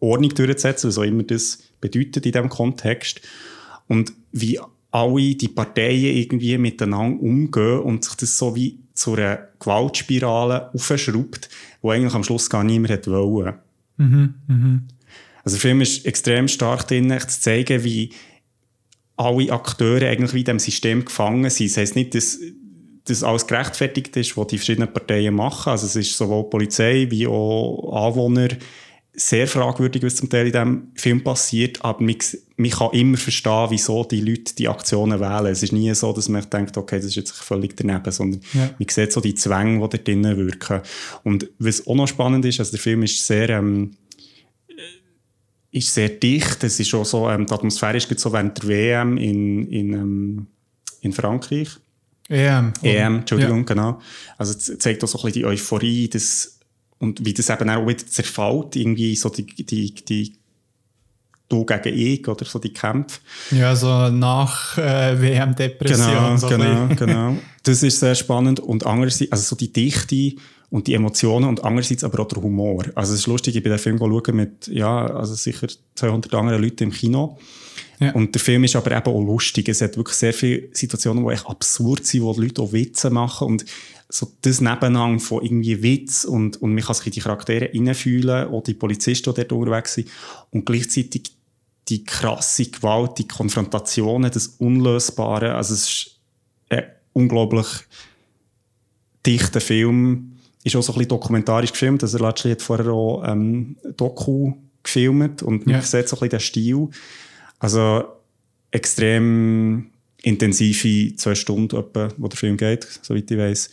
Ordnung 0.00 0.34
durchzusetzen, 0.34 0.88
was 0.88 0.98
auch 0.98 1.04
immer 1.04 1.22
das 1.22 1.58
bedeutet 1.80 2.26
in 2.26 2.32
diesem 2.32 2.48
Kontext. 2.48 3.20
Und 3.86 4.12
wie 4.32 4.58
alle 4.90 5.34
die 5.36 5.48
Parteien 5.48 6.16
irgendwie 6.16 6.58
miteinander 6.58 7.22
umgehen 7.22 7.80
und 7.80 8.04
sich 8.04 8.14
das 8.16 8.36
so 8.36 8.54
wie 8.56 8.78
zu 8.92 9.14
einer 9.14 9.48
Gewaltspirale 9.60 10.74
aufschraubt, 10.74 11.48
wo 11.80 11.90
eigentlich 11.90 12.14
am 12.14 12.24
Schluss 12.24 12.50
gar 12.50 12.64
niemand 12.64 12.90
hätte 12.90 13.12
wollen. 13.12 13.54
Also 15.44 15.56
der 15.56 15.60
Film 15.60 15.80
ist 15.80 16.04
extrem 16.06 16.48
stark 16.48 16.86
drin, 16.88 17.14
zu 17.20 17.40
zeigen, 17.40 17.84
wie 17.84 18.10
alle 19.16 19.52
Akteure 19.52 20.08
eigentlich 20.08 20.34
wie 20.34 20.40
in 20.40 20.44
diesem 20.44 20.58
System 20.58 21.04
gefangen 21.04 21.48
sind. 21.50 21.70
Das 21.70 21.76
heisst 21.76 21.96
nicht, 21.96 22.14
dass 22.14 22.38
das 23.04 23.22
alles 23.22 23.46
gerechtfertigt 23.46 24.16
ist, 24.16 24.36
was 24.36 24.46
die 24.48 24.58
verschiedenen 24.58 24.92
Parteien 24.92 25.34
machen. 25.34 25.70
Also 25.70 25.86
es 25.86 25.96
ist 25.96 26.16
sowohl 26.16 26.48
Polizei 26.48 27.06
wie 27.10 27.26
auch 27.26 28.06
Anwohner 28.08 28.48
sehr 29.12 29.46
fragwürdig, 29.46 30.02
was 30.04 30.16
zum 30.16 30.30
Teil 30.30 30.46
in 30.46 30.52
diesem 30.52 30.92
Film 30.94 31.24
passiert, 31.24 31.84
aber 31.84 32.00
man, 32.02 32.14
man 32.56 32.70
kann 32.70 32.92
immer 32.92 33.16
verstehen, 33.16 33.66
wieso 33.70 34.04
die 34.04 34.20
Leute 34.20 34.54
die 34.54 34.68
Aktionen 34.68 35.18
wählen. 35.18 35.46
Es 35.46 35.62
ist 35.64 35.72
nie 35.72 35.92
so, 35.94 36.12
dass 36.12 36.28
man 36.28 36.48
denkt, 36.48 36.76
okay, 36.78 36.96
das 36.96 37.06
ist 37.06 37.16
jetzt 37.16 37.32
völlig 37.32 37.76
daneben, 37.76 38.10
sondern 38.12 38.40
Ja. 38.54 38.70
man 38.78 38.88
sieht 38.88 39.12
so 39.12 39.20
die 39.20 39.34
Zwänge, 39.34 39.80
die 39.88 39.96
da 39.96 40.02
drinnen 40.02 40.36
wirken. 40.36 40.80
Und 41.24 41.50
was 41.58 41.86
auch 41.86 41.96
noch 41.96 42.06
spannend 42.06 42.44
ist, 42.44 42.60
also 42.60 42.70
der 42.70 42.80
Film 42.80 43.02
ist 43.02 43.26
sehr... 43.26 43.50
Ähm, 43.50 43.92
ist 45.72 45.94
sehr 45.94 46.08
dicht. 46.08 46.64
Es 46.64 46.80
ist 46.80 46.94
auch 46.94 47.04
so, 47.04 47.28
ähm, 47.30 47.46
die 47.46 47.52
Atmosphäre 47.52 47.96
ist 47.96 48.18
so 48.18 48.32
während 48.32 48.62
der 48.62 48.68
WM 48.68 49.16
in, 49.16 49.66
in, 49.70 49.92
ähm, 49.92 50.46
in 51.00 51.12
Frankreich. 51.12 51.68
EM. 52.28 52.72
EM, 52.82 53.16
Entschuldigung, 53.16 53.58
Ja. 53.58 53.64
genau. 53.64 54.00
Also 54.38 54.56
es 54.56 54.78
zeigt 54.78 55.02
auch 55.02 55.08
so 55.08 55.18
ein 55.18 55.24
bisschen 55.24 55.42
die 55.42 55.46
Euphorie 55.46 56.08
das, 56.08 56.60
und 56.98 57.24
wie 57.24 57.34
das 57.34 57.50
eben 57.50 57.68
auch 57.70 57.86
wieder 57.86 58.06
zerfällt, 58.06 58.76
irgendwie 58.76 59.16
so 59.16 59.28
die, 59.30 59.46
die, 59.46 59.94
die 59.94 60.40
Du 61.48 61.64
gegen 61.64 61.98
ich 61.98 62.28
oder 62.28 62.44
so 62.44 62.60
die 62.60 62.72
Kämpfe. 62.72 63.18
Ja, 63.50 63.74
so 63.74 64.08
nach 64.08 64.78
äh, 64.78 65.20
WM-Depression. 65.20 66.08
Genau, 66.08 66.36
so 66.36 66.48
genau, 66.48 66.86
genau. 66.94 67.36
Das 67.64 67.82
ist 67.82 67.98
sehr 67.98 68.14
spannend 68.14 68.60
und 68.60 68.86
andererseits, 68.86 69.32
also 69.32 69.42
so 69.42 69.56
die 69.56 69.72
Dichte 69.72 70.40
und 70.70 70.86
die 70.86 70.94
Emotionen 70.94 71.48
und 71.48 71.64
andererseits 71.64 72.04
aber 72.04 72.20
auch 72.20 72.28
der 72.28 72.42
Humor. 72.42 72.84
Also 72.94 73.12
es 73.14 73.20
ist 73.20 73.26
lustig, 73.26 73.56
ich 73.56 73.62
bin 73.62 73.70
den 73.70 73.78
Film 73.78 73.98
schauen 73.98 74.36
mit, 74.36 74.68
ja, 74.68 75.06
also 75.06 75.34
sicher 75.34 75.66
200 75.96 76.32
anderen 76.34 76.62
Leuten 76.62 76.84
im 76.84 76.90
Kino. 76.92 77.38
Ja. 77.98 78.12
Und 78.12 78.34
der 78.34 78.40
Film 78.40 78.64
ist 78.64 78.76
aber 78.76 78.92
eben 78.92 79.06
auch 79.06 79.20
lustig. 79.20 79.68
Es 79.68 79.82
hat 79.82 79.96
wirklich 79.96 80.16
sehr 80.16 80.32
viele 80.32 80.68
Situationen, 80.72 81.26
die 81.26 81.32
echt 81.32 81.46
absurd 81.46 82.06
sind, 82.06 82.22
wo 82.22 82.32
die 82.32 82.42
Leute 82.42 82.62
auch 82.62 82.72
Witze 82.72 83.10
machen 83.10 83.48
und 83.48 83.64
so 84.08 84.32
das 84.42 84.60
Nebeneinander 84.60 85.20
von 85.20 85.42
irgendwie 85.44 85.82
Witz 85.82 86.24
und, 86.24 86.60
und 86.62 86.74
man 86.74 86.82
kann 86.82 86.94
sich 86.94 87.06
in 87.06 87.12
die 87.12 87.20
Charaktere 87.20 87.66
hineinfühlen, 87.66 88.48
auch 88.48 88.62
die 88.62 88.74
Polizisten, 88.74 89.32
die 89.34 89.40
dort 89.40 89.52
unterwegs 89.52 89.94
sind 89.94 90.08
und 90.50 90.64
gleichzeitig 90.64 91.32
die 91.88 92.04
krasse 92.04 92.66
Gewalt, 92.66 93.18
die 93.18 93.28
Konfrontationen, 93.28 94.30
das 94.30 94.46
Unlösbare. 94.46 95.54
Also 95.54 95.74
es 95.74 95.82
ist 95.82 96.20
ein 96.70 96.84
unglaublich 97.12 97.66
dichter 99.26 99.60
Film. 99.60 100.29
Ist 100.62 100.76
auch 100.76 100.82
so 100.82 100.92
ein 100.92 100.96
bisschen 100.98 101.08
dokumentarisch 101.08 101.72
gefilmt. 101.72 102.02
Also 102.02 102.18
Latschli 102.18 102.50
hat 102.52 102.62
vorher 102.62 102.88
auch 102.92 103.22
ähm, 103.26 103.76
Doku 103.96 104.52
gefilmt 104.82 105.42
und 105.42 105.66
man 105.66 105.76
Ja. 105.76 105.82
sieht 105.82 106.08
so 106.08 106.16
ein 106.16 106.20
bisschen 106.20 106.28
den 106.30 106.40
Stil. 106.40 106.88
Also 107.58 108.04
extrem 108.70 109.90
intensive 110.22 111.16
zwei 111.16 111.34
Stunden, 111.34 111.76
etwa, 111.76 112.08
wo 112.18 112.28
der 112.28 112.36
Film 112.38 112.56
geht, 112.56 112.86
soweit 113.02 113.30
ich 113.30 113.38
weiß. 113.38 113.70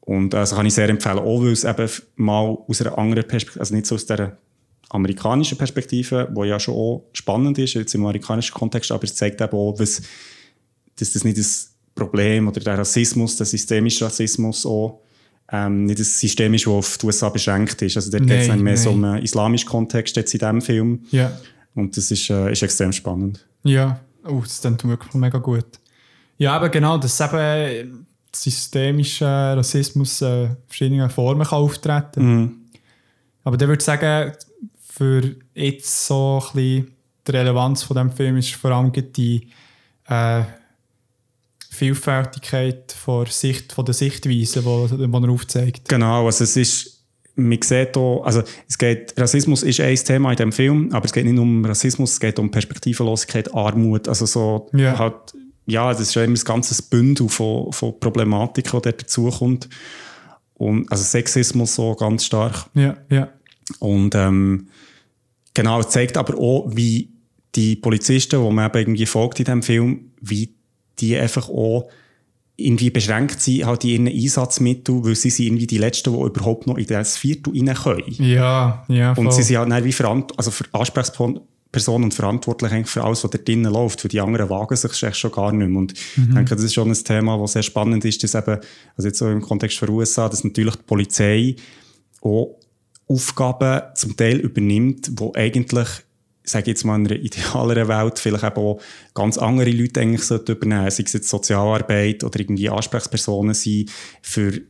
Und 0.00 0.34
also 0.34 0.56
kann 0.56 0.66
ich 0.66 0.74
sehr 0.74 0.88
empfehlen, 0.88 1.18
auch 1.18 1.40
weil 1.42 1.52
es 1.52 1.64
eben 1.64 1.88
mal 2.16 2.56
aus 2.68 2.80
einer 2.80 2.96
anderen 2.98 3.26
Perspektive, 3.26 3.60
also 3.60 3.74
nicht 3.74 3.86
so 3.86 3.94
aus 3.96 4.06
der 4.06 4.38
amerikanischen 4.90 5.58
Perspektive, 5.58 6.28
wo 6.32 6.44
ja 6.44 6.60
schon 6.60 6.74
auch 6.74 7.04
spannend 7.12 7.58
ist, 7.58 7.74
jetzt 7.74 7.94
im 7.94 8.02
amerikanischen 8.02 8.54
Kontext, 8.54 8.92
aber 8.92 9.02
es 9.04 9.14
zeigt 9.16 9.40
eben 9.40 9.52
auch, 9.56 9.74
was, 9.78 10.02
dass 10.96 11.12
das 11.12 11.24
nicht 11.24 11.38
das 11.38 11.72
Problem 11.94 12.46
oder 12.48 12.60
der 12.60 12.78
Rassismus, 12.78 13.36
der 13.36 13.46
systemische 13.46 14.04
Rassismus 14.04 14.64
auch 14.66 15.00
ähm, 15.50 15.84
nicht 15.84 15.98
ein 15.98 16.04
System 16.04 16.54
ist, 16.54 16.66
das 16.66 16.72
auf 16.72 16.98
die 16.98 17.06
USA 17.06 17.28
beschränkt 17.28 17.82
ist. 17.82 17.96
Also 17.96 18.10
dort 18.10 18.26
geht 18.26 18.48
es 18.48 18.56
mehr 18.56 18.76
so 18.76 18.90
um 18.90 19.04
einen 19.04 19.22
islamischen 19.22 19.68
Kontext 19.68 20.16
jetzt 20.16 20.32
in 20.34 20.40
diesem 20.40 20.62
Film. 20.62 21.00
Ja. 21.10 21.32
Und 21.74 21.96
das 21.96 22.10
ist, 22.10 22.30
äh, 22.30 22.52
ist 22.52 22.62
extrem 22.62 22.92
spannend. 22.92 23.46
Ja, 23.62 24.00
oh, 24.24 24.40
das 24.40 24.60
klingt 24.60 24.84
wirklich 24.86 25.14
mega 25.14 25.38
gut. 25.38 25.66
Ja, 26.38 26.56
aber 26.56 26.68
genau, 26.68 26.98
dass 26.98 27.20
eben 27.20 28.06
systemischer 28.34 29.56
Rassismus 29.56 30.20
äh, 30.22 30.48
verschiedene 30.66 31.08
Formen 31.10 31.46
kann 31.46 31.58
auftreten 31.58 32.22
Mhm. 32.24 32.52
Aber 33.44 33.58
dann 33.58 33.68
würde 33.68 33.80
ich 33.80 33.84
sagen, 33.84 34.32
für 34.80 35.36
jetzt 35.54 36.06
so 36.06 36.42
ein 36.42 36.54
bisschen 36.54 36.94
die 37.26 37.30
Relevanz 37.30 37.82
von 37.82 37.96
dem 37.96 38.10
Film 38.10 38.38
ist 38.38 38.54
vor 38.54 38.70
allem 38.70 38.90
die 38.92 39.48
äh, 40.08 40.42
Vielfältigkeit 41.74 42.92
von, 42.92 43.26
Sicht, 43.26 43.72
von 43.72 43.84
der 43.84 43.94
Sichtweise, 43.94 44.62
die, 44.62 45.12
er 45.12 45.28
aufzeigt. 45.30 45.88
Genau, 45.88 46.26
also 46.26 46.44
es 46.44 46.56
ist, 46.56 47.04
man 47.36 47.60
sieht 47.62 47.94
hier, 47.94 48.20
also 48.24 48.42
es 48.68 48.78
geht, 48.78 49.14
Rassismus 49.18 49.62
ist 49.62 49.80
ein 49.80 49.96
Thema 49.96 50.30
in 50.30 50.36
dem 50.36 50.52
Film, 50.52 50.90
aber 50.92 51.04
es 51.04 51.12
geht 51.12 51.24
nicht 51.24 51.34
nur 51.34 51.44
um 51.44 51.64
Rassismus, 51.64 52.12
es 52.12 52.20
geht 52.20 52.38
um 52.38 52.50
Perspektivenlosigkeit, 52.50 53.52
Armut, 53.54 54.08
also 54.08 54.26
so 54.26 54.68
Ja. 54.72 54.98
halt, 54.98 55.34
ja, 55.66 55.90
das 55.90 56.00
ist 56.00 56.16
immer 56.16 56.26
ein 56.26 56.34
ganzes 56.34 56.82
Bündel 56.82 57.28
von, 57.28 57.72
von 57.72 57.98
Problematiken, 57.98 58.80
die 58.82 58.90
dazukommt. 58.90 59.68
Und, 60.54 60.90
also 60.90 61.02
Sexismus 61.02 61.74
so 61.74 61.94
ganz 61.94 62.24
stark. 62.24 62.66
Ja, 62.74 62.96
ja. 63.10 63.28
Und 63.80 64.14
ähm, 64.14 64.68
genau, 65.54 65.80
es 65.80 65.88
zeigt 65.88 66.16
aber 66.16 66.38
auch, 66.38 66.70
wie 66.74 67.10
die 67.54 67.76
Polizisten, 67.76 68.42
die 68.42 68.50
man 68.50 68.66
eben 68.66 68.78
irgendwie 68.78 69.06
folgt 69.06 69.38
in 69.38 69.44
diesem 69.44 69.62
Film, 69.62 70.12
wie 70.20 70.53
die 70.98 71.16
einfach 71.16 71.48
auch 71.48 71.88
irgendwie 72.56 72.90
beschränkt 72.90 73.40
sind 73.40 73.66
halt 73.66 73.84
in 73.84 74.06
ihren 74.06 74.22
Einsatzmitteln, 74.22 75.04
weil 75.04 75.16
sie 75.16 75.30
sind 75.30 75.46
irgendwie 75.46 75.66
die 75.66 75.78
Letzten, 75.78 76.12
die 76.12 76.20
überhaupt 76.20 76.66
noch 76.66 76.76
in 76.76 76.86
das 76.86 77.16
Viertel 77.16 77.52
rein 77.52 77.74
können. 77.74 78.14
Ja, 78.18 78.84
ja. 78.88 79.10
Und 79.10 79.24
voll. 79.24 79.32
sie 79.32 79.42
sind 79.42 79.58
halt 79.58 79.70
dann 79.70 79.84
wie 79.84 79.92
verant 79.92 80.32
also 80.36 80.52
für 80.52 80.64
Ansprechpersonen 80.72 82.04
und 82.04 82.14
verantwortlich 82.14 82.70
eigentlich 82.70 82.90
für 82.90 83.02
alles, 83.02 83.24
was 83.24 83.30
da 83.32 83.38
drinnen 83.38 83.72
läuft. 83.72 84.00
Für 84.00 84.08
die 84.08 84.20
anderen 84.20 84.48
wagen 84.50 84.76
sich 84.76 85.16
schon 85.16 85.32
gar 85.32 85.50
nicht 85.50 85.68
mehr. 85.68 85.76
Und 85.76 85.94
ich 85.94 86.32
denke, 86.32 86.54
das 86.54 86.62
ist 86.62 86.74
schon 86.74 86.88
ein 86.88 86.94
Thema, 86.94 87.36
das 87.38 87.54
sehr 87.54 87.64
spannend 87.64 88.04
ist, 88.04 88.22
dass 88.22 88.36
eben, 88.36 88.60
also 88.96 89.08
jetzt 89.08 89.18
so 89.18 89.28
im 89.28 89.40
Kontext 89.40 89.78
von 89.78 89.90
USA, 89.90 90.28
dass 90.28 90.44
natürlich 90.44 90.76
die 90.76 90.84
Polizei 90.84 91.56
auch 92.20 92.56
Aufgaben 93.08 93.82
zum 93.96 94.16
Teil 94.16 94.38
übernimmt, 94.38 95.10
wo 95.16 95.32
eigentlich, 95.34 95.88
ich 95.88 96.03
sage 96.44 96.70
jetzt 96.70 96.84
mal 96.84 96.96
in 96.96 97.06
einer 97.06 97.16
idealeren 97.16 97.88
Welt, 97.88 98.18
vielleicht 98.18 98.44
eben 98.44 98.56
auch 98.56 98.80
ganz 99.14 99.38
andere 99.38 99.70
Leute 99.70 100.00
eigentlich 100.00 100.30
übernehmen, 100.30 100.90
sei 100.90 101.02
es 101.04 101.12
jetzt 101.14 101.28
Sozialarbeit 101.28 102.22
oder 102.22 102.38
irgendwie 102.38 102.68
Ansprechpersonen 102.68 103.54
sein 103.54 103.86
für 104.22 104.60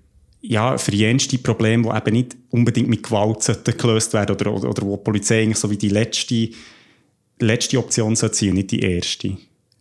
ja, 0.47 0.77
für 0.77 0.95
jenste 0.95 1.39
Probleme, 1.39 1.85
die 1.91 1.97
eben 1.97 2.13
nicht 2.13 2.37
unbedingt 2.51 2.89
mit 2.89 3.03
Gewalt 3.03 3.39
gelöst 3.79 4.13
werden 4.13 4.37
oder, 4.37 4.53
oder, 4.53 4.69
oder 4.69 4.83
wo 4.83 4.97
die 4.97 5.03
Polizei 5.03 5.43
eigentlich 5.43 5.57
so 5.57 5.71
wie 5.71 5.79
die 5.79 5.89
letzte, 5.89 6.51
letzte 7.39 7.79
Option 7.79 8.15
sollte 8.15 8.37
sein 8.37 8.53
nicht 8.53 8.71
die 8.71 8.81
erste. 8.81 9.39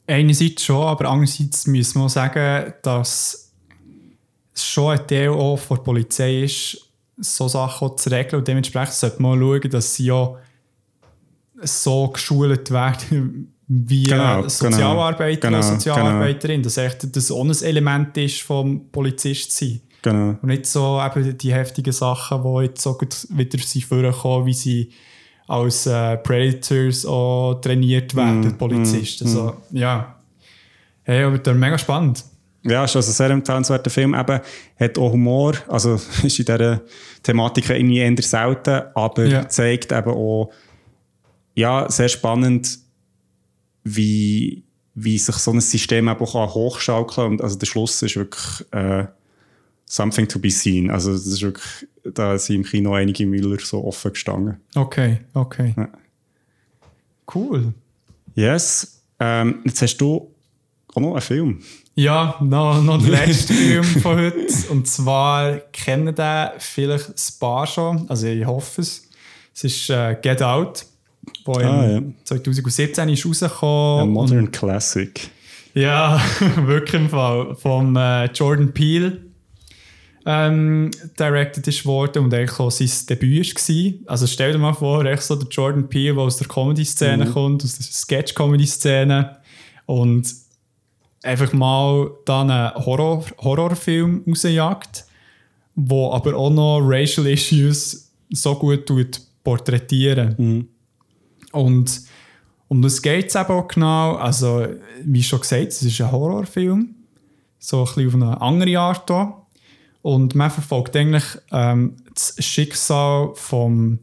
Einerseits 0.07 0.63
schon, 0.63 0.85
aber 0.85 1.09
andererseits 1.09 1.67
müssen 1.67 2.01
wir 2.01 2.07
sagen, 2.07 2.73
dass 2.81 3.51
es 4.53 4.65
schon 4.65 4.97
ein 4.97 5.05
Teil 5.05 5.29
auch 5.29 5.57
von 5.57 5.77
der 5.77 5.83
Polizei 5.83 6.43
ist, 6.43 6.77
so 7.17 7.49
Sachen 7.49 7.97
zu 7.97 8.09
regeln 8.09 8.39
und 8.39 8.47
dementsprechend 8.47 8.95
sollte 8.95 9.21
man 9.21 9.39
schauen, 9.39 9.69
dass 9.69 9.95
sie 9.95 10.05
ja 10.05 10.33
so 11.63 12.07
geschult 12.09 12.71
werden 12.71 13.53
wie 13.67 14.03
Genau, 14.03 14.37
genau, 14.37 14.49
Sozialarbeiter 14.49 15.47
genau, 15.47 15.59
oder 15.59 15.67
Sozialarbeiterin, 15.67 16.61
dass 16.63 16.77
echt 16.77 17.15
das 17.15 17.31
auch 17.31 17.43
ein 17.43 17.51
Element 17.51 18.15
ist 18.17 18.41
vom 18.41 18.89
Polizist 18.91 19.51
sein. 19.55 19.81
Genau. 20.01 20.29
Und 20.41 20.43
nicht 20.45 20.65
so 20.65 21.01
eben 21.03 21.37
die 21.37 21.53
heftigen 21.53 21.93
Sachen, 21.93 22.43
die 22.43 22.63
jetzt 22.65 22.81
so 22.81 22.93
gut 22.97 23.25
wieder 23.29 23.57
sind 23.57 23.85
vorkommen, 23.85 24.45
wie 24.45 24.53
sie 24.53 24.89
als 25.47 25.87
äh, 25.87 26.17
Predators 26.17 27.05
auch 27.05 27.55
trainiert 27.61 28.13
werden, 28.15 28.49
Mm, 28.49 28.57
Polizisten. 28.57 29.27
So, 29.27 29.55
ja. 29.71 30.15
Hey, 31.03 31.23
aber 31.23 31.37
das 31.37 31.53
ist 31.53 31.59
mega 31.59 31.77
spannend. 31.77 32.23
Ja, 32.65 32.85
ist 32.85 32.95
also 32.95 33.09
ein 33.09 33.13
sehr 33.13 33.29
empfehlenswerter 33.29 33.89
Film. 33.89 34.13
Eben, 34.13 34.39
hat 34.79 34.97
auch 34.97 35.11
Humor, 35.11 35.53
also 35.67 35.95
ist 36.23 36.39
in 36.39 36.45
dieser 36.45 36.81
Thematik 37.21 37.69
irgendwie 37.69 37.99
eher 37.99 38.21
selten, 38.21 38.81
aber 38.95 39.25
Ja. 39.25 39.47
zeigt 39.49 39.91
eben 39.91 40.11
auch, 40.11 40.49
ja, 41.55 41.89
sehr 41.89 42.09
spannend, 42.09 42.79
wie, 43.83 44.63
wie 44.95 45.17
sich 45.17 45.35
so 45.35 45.51
ein 45.51 45.61
System 45.61 46.07
eben 46.07 46.19
auch 46.19 46.55
hochschaukeln 46.55 47.15
kann. 47.15 47.31
Und 47.33 47.41
also 47.41 47.57
der 47.57 47.65
Schluss 47.65 48.01
ist 48.01 48.15
wirklich 48.15 48.65
äh, 48.71 49.05
something 49.85 50.27
to 50.27 50.39
be 50.39 50.49
seen. 50.49 50.89
Also 50.89 51.11
das 51.11 51.25
ist 51.25 51.41
wirklich, 51.41 51.87
da 52.03 52.37
sind 52.37 52.57
im 52.57 52.63
Kino 52.63 52.93
einige 52.93 53.25
Müller 53.25 53.59
so 53.59 53.83
offen 53.83 54.11
gestanden. 54.11 54.57
Okay, 54.75 55.21
okay. 55.33 55.73
Ja. 55.77 55.89
Cool. 57.33 57.73
Yes. 58.35 59.01
Ähm, 59.19 59.61
jetzt 59.65 59.81
hast 59.81 59.97
du 59.97 60.33
auch 60.93 61.01
noch 61.01 61.11
einen 61.11 61.21
Film. 61.21 61.61
Ja, 61.95 62.37
noch, 62.41 62.81
noch 62.81 63.01
der 63.01 63.25
letzte 63.25 63.53
Film 63.53 63.83
von 63.83 64.17
heute. 64.17 64.47
Und 64.69 64.87
zwar 64.87 65.57
kennen 65.71 66.15
den 66.15 66.49
vielleicht 66.57 67.09
ein 67.09 67.39
paar 67.39 67.67
schon. 67.67 68.09
Also 68.09 68.27
ich 68.27 68.45
hoffe 68.45 68.81
es. 68.81 69.09
Es 69.55 69.63
ist 69.63 69.89
äh, 69.91 70.17
Get 70.19 70.41
Out, 70.41 70.85
wo 71.45 71.53
Ah, 71.53 71.85
im 71.97 72.15
2017 72.23 73.09
ist 73.09 73.25
rausgekommen. 73.25 74.01
Ein 74.01 74.07
und- 74.07 74.13
Modern 74.13 74.51
Classic. 74.51 75.29
Ja, 75.73 76.21
wirklich 76.65 77.01
im 77.01 77.09
Fall. 77.09 77.55
Vom 77.55 77.95
äh, 77.95 78.25
Jordan 78.25 78.73
Peele 78.73 79.19
ähm, 80.25 80.91
directed 81.19 81.67
ist 81.67 81.85
worden 81.85 82.25
und 82.25 82.33
eigentlich 82.33 82.59
auch 82.59 82.71
sein 82.71 82.89
Debüt 83.09 83.53
war. 83.55 83.93
Also 84.11 84.27
stell 84.27 84.53
dir 84.53 84.57
mal 84.59 84.73
vor, 84.73 85.03
echt 85.05 85.23
so 85.23 85.35
der 85.35 85.47
Jordan 85.49 85.89
Peele, 85.89 86.13
der 86.13 86.23
aus 86.23 86.37
der 86.37 86.47
Comedy-Szene 86.47 87.25
kommt, 87.31 87.63
aus 87.63 87.75
der 87.77 87.85
Sketch-Comedy-Szene 87.85 89.37
und 89.85 90.33
einfach 91.23 91.51
mal 91.53 92.11
dann 92.25 92.49
einen 92.51 92.73
Horror 92.85 93.25
Horrorfilm 93.39 94.23
rausjagt, 94.27 95.05
wo 95.75 96.11
aber 96.13 96.35
auch 96.35 96.51
noch 96.51 96.79
Racial 96.81 97.27
Issues 97.27 98.11
so 98.29 98.55
gut 98.55 98.85
tut 98.85 99.19
porträtieren. 99.43 100.69
Und 101.53 102.01
um 102.67 102.81
das 102.81 103.01
geht 103.01 103.29
es 103.29 103.35
eben 103.35 103.49
auch 103.49 103.67
genau. 103.67 104.15
Also, 104.15 104.67
wie 105.03 105.23
schon 105.23 105.39
gesagt, 105.39 105.67
es 105.67 105.83
ist 105.83 106.01
ein 106.01 106.11
Horrorfilm. 106.11 106.95
So 107.59 107.79
ein 107.79 107.85
bisschen 107.85 108.07
auf 108.07 108.13
eine 108.15 108.41
andere 108.41 108.79
Art 108.79 109.03
hier. 109.07 109.33
Und 110.01 110.35
man 110.35 110.51
verfolgt 110.51 110.95
eigentlich 110.97 111.23
ähm, 111.51 111.95
das 112.13 112.35
Schicksal 112.39 113.31
von 113.35 113.99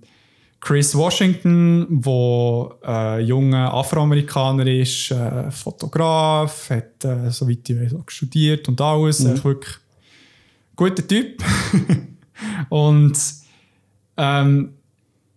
Chris 0.60 0.94
Washington, 0.94 1.86
wo 1.88 2.74
äh, 2.86 3.20
junger 3.20 3.72
Afroamerikaner 3.74 4.66
ist, 4.66 5.10
äh, 5.10 5.50
Fotograf, 5.50 6.70
hat, 6.70 7.04
äh, 7.04 7.30
soweit 7.30 7.68
ich 7.68 7.80
weiß, 7.80 7.94
auch 7.94 8.08
studiert 8.08 8.68
und 8.68 8.80
alles. 8.80 9.24
Echt 9.24 9.44
wirklich 9.44 9.76
guter 10.76 11.06
Typ. 11.06 11.42
und 12.68 13.18
ähm, 14.16 14.74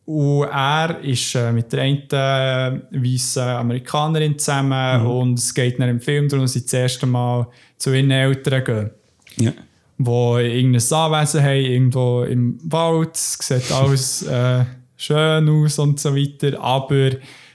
und 0.05 0.43
er 0.43 0.99
ist 1.01 1.33
äh, 1.35 1.51
mit 1.51 1.71
der 1.71 1.81
einen 1.81 2.09
äh, 2.11 2.81
weißen 2.91 3.41
Amerikanerin 3.41 4.37
zusammen 4.37 5.05
und 5.05 5.39
es 5.39 5.53
geht 5.53 5.79
dann 5.79 5.89
im 5.89 6.01
Film 6.01 6.27
darum, 6.27 6.43
dass 6.43 6.53
sie 6.53 6.63
das 6.63 6.73
erste 6.73 7.05
Mal 7.05 7.47
zu 7.77 7.93
ihren 7.93 8.11
Eltern 8.11 8.63
gehen. 8.63 8.91
Ja. 9.37 9.53
Wo 9.97 10.37
irgendein 10.37 10.91
Anwesen 10.91 11.43
haben, 11.43 11.65
irgendwo 11.65 12.23
im 12.23 12.59
Wald. 12.63 13.15
Es 13.15 13.37
sieht 13.39 13.71
alles 13.71 14.23
äh, 14.23 14.65
schön 14.97 15.47
aus 15.47 15.79
und 15.79 15.99
so 15.99 16.13
weiter. 16.13 16.59
Aber 16.59 17.11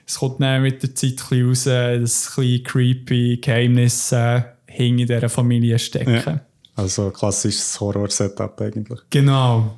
es 0.07 0.19
kommt 0.19 0.41
dann 0.41 0.63
mit 0.63 0.83
der 0.83 0.95
Zeit 0.95 1.21
raus, 1.31 1.65
dass 1.65 2.39
ein 2.39 2.63
creepy 2.63 3.39
Geheimnisse 3.43 4.45
hinter 4.67 5.17
dieser 5.17 5.29
Familie 5.29 5.79
stecken. 5.79 6.23
Ja. 6.25 6.41
Also 6.77 7.11
klassisches 7.11 7.79
Horror-Setup 7.79 8.59
eigentlich. 8.61 9.01
Genau. 9.11 9.77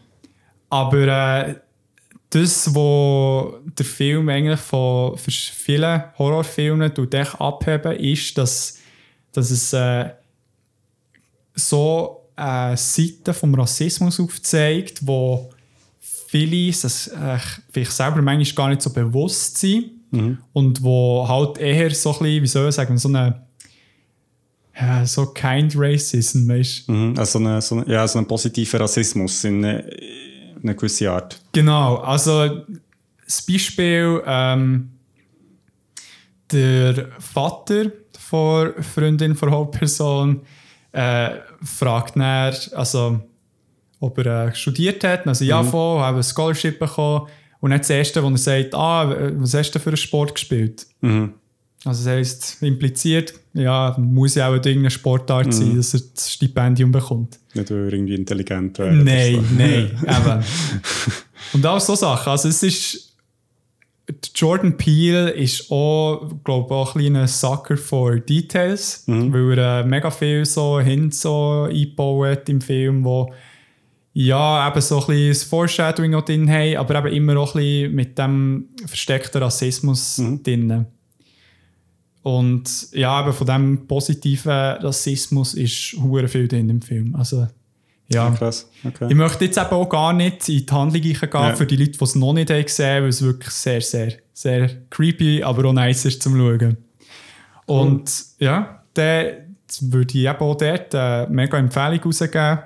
Aber 0.69 1.49
äh, 1.49 1.55
das, 2.31 2.73
was 2.75 3.55
der 3.77 3.85
Film 3.85 4.29
eigentlich 4.29 4.61
von 4.61 5.19
vielen 5.19 6.03
Horrorfilmen 6.17 6.93
abheben, 7.39 7.93
ist, 7.97 8.39
dass, 8.39 8.79
dass 9.33 9.51
es 9.51 9.73
äh, 9.73 10.11
so 11.55 12.29
eine 12.37 12.77
Seite 12.77 13.35
vom 13.35 13.55
Rassismus 13.55 14.21
aufzeigt, 14.21 15.05
wo 15.05 15.51
viele 15.99 16.71
das 16.71 17.09
äh, 17.09 17.39
vielleicht 17.73 17.93
selber 17.93 18.23
manchmal 18.23 18.55
gar 18.55 18.69
nicht 18.69 18.83
so 18.83 18.91
bewusst 18.91 19.59
sind 19.59 19.91
und 20.53 20.83
wo 20.83 21.27
halt 21.27 21.59
eher 21.59 21.91
so 21.91 22.13
ein 22.13 22.19
bisschen, 22.19 22.43
wie 22.43 22.47
soll 22.47 22.69
ich 22.69 22.75
sagen, 22.77 22.97
so 22.97 23.09
eine 23.09 23.43
ja, 24.81 25.05
so 25.05 25.27
kind 25.27 25.75
Racism, 25.77 26.49
weißt 26.49 26.89
du? 26.89 26.93
Mhm. 26.93 27.19
Also 27.19 27.39
so 27.39 27.45
eine, 27.45 27.61
so 27.61 27.75
eine, 27.77 27.93
ja, 27.93 28.09
so 28.09 28.19
ein 28.19 28.27
positiver 28.27 28.81
Rassismus 28.81 29.45
in 29.45 29.65
einer 29.65 29.85
eine 30.63 30.75
gewisse 30.75 31.11
Art. 31.11 31.41
Genau, 31.53 31.97
also 31.97 32.65
das 33.25 33.43
Beispiel, 33.43 34.23
ähm, 34.27 34.91
der 36.51 37.09
Vater 37.19 37.93
von 38.19 38.73
Freundin 38.83 39.35
von 39.35 39.51
Hauptperson 39.51 40.43
äh, 40.93 41.31
fragt 41.63 42.17
dann, 42.17 42.55
also, 42.75 43.21
ob 44.01 44.19
er 44.19 44.49
äh, 44.49 44.55
studiert 44.55 45.05
hat. 45.05 45.27
Also, 45.27 45.45
ja, 45.45 45.63
mhm. 45.63 45.69
voll, 45.69 46.01
habe 46.01 46.19
ein 46.19 46.23
Scholarship 46.23 46.79
bekommen. 46.79 47.29
Und 47.61 47.71
dann 47.71 47.81
das 47.81 47.91
Erste, 47.91 48.23
wo 48.23 48.31
er 48.31 48.39
sagt, 48.39 48.75
ah, 48.75 49.15
was 49.37 49.55
hast 49.55 49.73
du 49.73 49.79
für 49.79 49.91
einen 49.91 49.97
Sport 49.97 50.35
gespielt? 50.35 50.87
Mhm. 51.03 51.35
Also 51.85 52.05
das 52.05 52.13
heisst, 52.13 52.63
impliziert, 52.63 53.33
ja, 53.55 53.97
muss 53.99 54.35
ja 54.35 54.49
auch 54.49 54.53
irgendeine 54.53 54.91
Sportart 54.91 55.47
mhm. 55.47 55.53
sein, 55.53 55.77
dass 55.77 55.95
er 55.95 56.01
das 56.15 56.31
Stipendium 56.31 56.93
bekommt. 56.93 57.39
Nicht, 57.55 57.71
weil 57.71 57.87
er 57.87 57.93
irgendwie 57.93 58.15
intelligent 58.15 58.79
wäre. 58.79 58.93
Nein, 58.93 59.35
so. 59.37 59.55
nein, 59.57 59.91
eben. 60.03 60.45
Und 61.55 61.67
auch 61.67 61.81
so 61.81 61.95
Sachen. 61.95 62.31
Also 62.31 62.49
es 62.49 62.63
ist, 62.63 63.17
Jordan 64.35 64.77
Peele 64.77 65.31
ist 65.31 65.71
auch, 65.71 66.31
glaube 66.45 66.75
auch 66.75 66.95
ein 66.95 67.01
kleiner 67.01 67.27
Sucker 67.27 67.79
for 67.79 68.19
Details, 68.19 69.05
mhm. 69.07 69.33
weil 69.33 69.59
er 69.59 69.81
äh, 69.81 69.85
mega 69.85 70.11
viel 70.11 70.45
so 70.45 70.81
hin 70.81 71.11
so 71.11 71.67
eingebaut 71.71 72.49
im 72.49 72.61
Film, 72.61 73.05
wo 73.05 73.33
ja, 74.13 74.69
eben 74.69 74.81
so 74.81 75.01
ein 75.01 75.07
bisschen 75.07 75.29
das 75.29 75.43
Foreshadowing 75.45 76.15
auch 76.15 76.25
drin 76.25 76.51
haben, 76.51 76.77
aber 76.77 77.07
eben 77.07 77.17
immer 77.17 77.39
auch 77.39 77.55
ein 77.55 77.61
bisschen 77.63 77.95
mit 77.95 78.19
dem 78.19 78.69
versteckten 78.85 79.43
Rassismus 79.43 80.19
mhm. 80.19 80.43
drin. 80.43 80.87
Und 82.23 82.93
ja, 82.93 83.23
eben 83.23 83.33
von 83.33 83.47
diesem 83.47 83.87
positiven 83.87 84.53
Rassismus 84.53 85.55
ist 85.55 85.95
hure 86.01 86.29
viel 86.29 86.49
drin 86.49 86.69
im 86.69 86.83
Film. 86.83 87.15
Also, 87.15 87.47
ja. 88.09 88.31
Krass. 88.31 88.69
Okay. 88.85 89.07
Ich 89.09 89.15
möchte 89.15 89.45
jetzt 89.45 89.57
eben 89.57 89.71
auch 89.71 89.89
gar 89.89 90.13
nicht 90.13 90.49
in 90.49 90.67
die 90.67 90.73
Handlung 90.73 91.01
gehen 91.01 91.17
ja. 91.33 91.55
für 91.55 91.67
die 91.67 91.77
Leute, 91.77 91.93
die 91.93 92.05
es 92.05 92.15
noch 92.17 92.33
nicht 92.33 92.51
haben 92.51 92.65
gesehen, 92.65 93.03
weil 93.03 93.09
es 93.09 93.23
wirklich 93.23 93.55
sehr, 93.55 93.81
sehr, 93.81 94.15
sehr 94.33 94.69
creepy, 94.91 95.43
aber 95.43 95.69
auch 95.69 95.73
nice 95.73 96.05
ist 96.07 96.23
zum 96.23 96.37
Schauen. 96.37 96.77
Und 97.67 98.03
cool. 98.03 98.47
ja, 98.47 98.83
dann 98.95 99.57
würde 99.81 100.19
ich 100.19 100.25
eben 100.27 100.39
auch 100.41 100.57
dort 100.57 100.95
eine 100.95 101.29
mega 101.31 101.57
Empfehlung 101.57 102.01
rausgeben. 102.03 102.59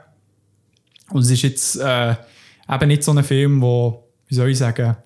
Und 1.10 1.20
es 1.20 1.30
ist 1.30 1.42
jetzt 1.42 1.76
äh, 1.76 2.14
eben 2.68 2.88
nicht 2.88 3.04
so 3.04 3.12
ein 3.12 3.22
Film, 3.22 3.60
wo, 3.60 4.08
wie 4.28 4.34
soll 4.34 4.48
ich 4.48 4.58
sagen, 4.58 4.96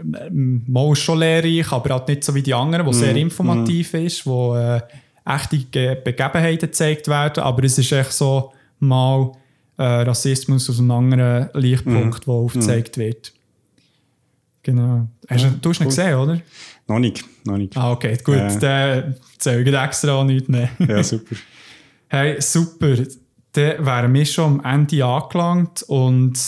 mal 0.00 0.94
schon 0.94 1.18
lehrreich, 1.18 1.72
aber 1.72 1.94
halt 1.94 2.08
nicht 2.08 2.24
so 2.24 2.34
wie 2.34 2.42
die 2.42 2.54
anderen, 2.54 2.86
wo 2.86 2.90
mm. 2.90 2.94
sehr 2.94 3.16
informativ 3.16 3.92
mm. 3.92 3.96
ist, 3.96 4.26
wo 4.26 4.54
äh, 4.56 4.80
echte 5.24 5.96
Begebenheiten 5.96 6.68
gezeigt 6.68 7.08
werden, 7.08 7.42
aber 7.42 7.64
es 7.64 7.78
ist 7.78 7.92
echt 7.92 8.12
so 8.12 8.52
mal 8.78 9.32
äh, 9.76 9.82
Rassismus 9.82 10.68
aus 10.70 10.78
einem 10.78 10.90
anderen 10.90 11.48
Lichtpunkt, 11.54 12.26
mm. 12.26 12.30
wo 12.30 12.44
aufgezeigt 12.44 12.96
mm. 12.96 13.00
wird. 13.00 13.32
Genau. 14.62 15.08
Hast 15.28 15.44
du, 15.44 15.50
du 15.60 15.70
hast 15.70 15.80
ihn 15.80 15.86
gesehen, 15.86 16.14
oder? 16.14 16.40
Noch 16.88 16.98
nicht, 16.98 17.24
noch 17.44 17.56
nicht. 17.56 17.76
Ah, 17.76 17.92
okay, 17.92 18.16
gut, 18.22 18.34
äh. 18.34 18.58
dann 18.58 19.16
zähle 19.38 19.62
ich 19.62 19.74
extra 19.74 20.24
nichts 20.24 20.48
mehr. 20.48 20.70
ja, 20.78 21.02
super. 21.02 21.36
Hey, 22.10 22.40
super. 22.40 22.96
Dann 23.52 23.84
wären 23.84 24.14
wir 24.14 24.24
schon 24.24 24.60
am 24.60 24.80
Ende 24.80 25.04
angelangt 25.04 25.82
und 25.82 26.38